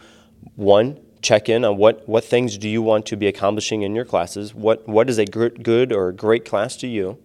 one 0.55 1.01
check 1.25 1.49
in 1.49 1.65
on 1.65 1.77
what, 1.77 2.07
what 2.09 2.23
things 2.23 2.59
do 2.59 2.69
you 2.69 2.83
want 2.83 3.07
to 3.07 3.17
be 3.17 3.27
accomplishing 3.27 3.83
in 3.83 3.95
your 3.95 4.05
classes? 4.05 4.55
What 4.55 4.87
what 4.87 5.09
is 5.09 5.19
a 5.19 5.25
good 5.25 5.93
or 5.93 6.13
great 6.13 6.45
class 6.45 6.77
to 6.77 6.87
you? 6.87 7.19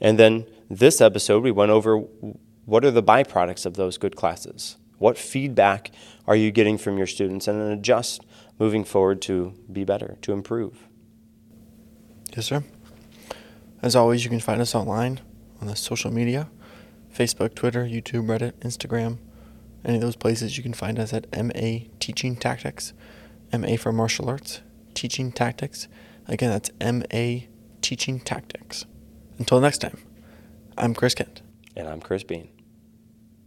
And 0.00 0.18
then 0.18 0.46
this 0.68 1.00
episode 1.00 1.42
we 1.42 1.50
went 1.50 1.70
over 1.70 1.98
what 2.66 2.84
are 2.84 2.90
the 2.90 3.02
byproducts 3.02 3.64
of 3.64 3.74
those 3.74 3.96
good 3.96 4.16
classes? 4.16 4.76
What 4.98 5.16
feedback 5.16 5.90
are 6.26 6.36
you 6.36 6.50
getting 6.50 6.76
from 6.76 6.98
your 6.98 7.06
students? 7.06 7.48
And 7.48 7.60
then 7.60 7.70
adjust 7.70 8.22
moving 8.58 8.84
forward 8.84 9.22
to 9.22 9.54
be 9.72 9.84
better 9.84 10.18
to 10.22 10.32
improve. 10.32 10.86
Yes 12.36 12.46
sir. 12.46 12.64
As 13.80 13.96
always 13.96 14.24
you 14.24 14.30
can 14.30 14.40
find 14.40 14.60
us 14.60 14.74
online 14.74 15.20
on 15.60 15.66
the 15.66 15.76
social 15.76 16.10
media 16.10 16.48
facebook 17.14 17.54
twitter 17.54 17.84
youtube 17.84 18.24
reddit 18.24 18.52
instagram 18.60 19.18
any 19.84 19.96
of 19.96 20.02
those 20.02 20.16
places, 20.16 20.56
you 20.56 20.62
can 20.62 20.74
find 20.74 20.98
us 20.98 21.12
at 21.12 21.26
MA 21.32 21.86
Teaching 22.00 22.36
Tactics, 22.36 22.92
MA 23.52 23.76
for 23.76 23.92
Martial 23.92 24.28
Arts, 24.28 24.60
Teaching 24.94 25.32
Tactics. 25.32 25.88
Again, 26.28 26.50
that's 26.50 26.70
MA 26.80 27.46
Teaching 27.80 28.20
Tactics. 28.20 28.84
Until 29.38 29.60
next 29.60 29.78
time, 29.78 29.98
I'm 30.76 30.94
Chris 30.94 31.14
Kent. 31.14 31.42
And 31.76 31.88
I'm 31.88 32.00
Chris 32.00 32.22
Bean. 32.22 32.48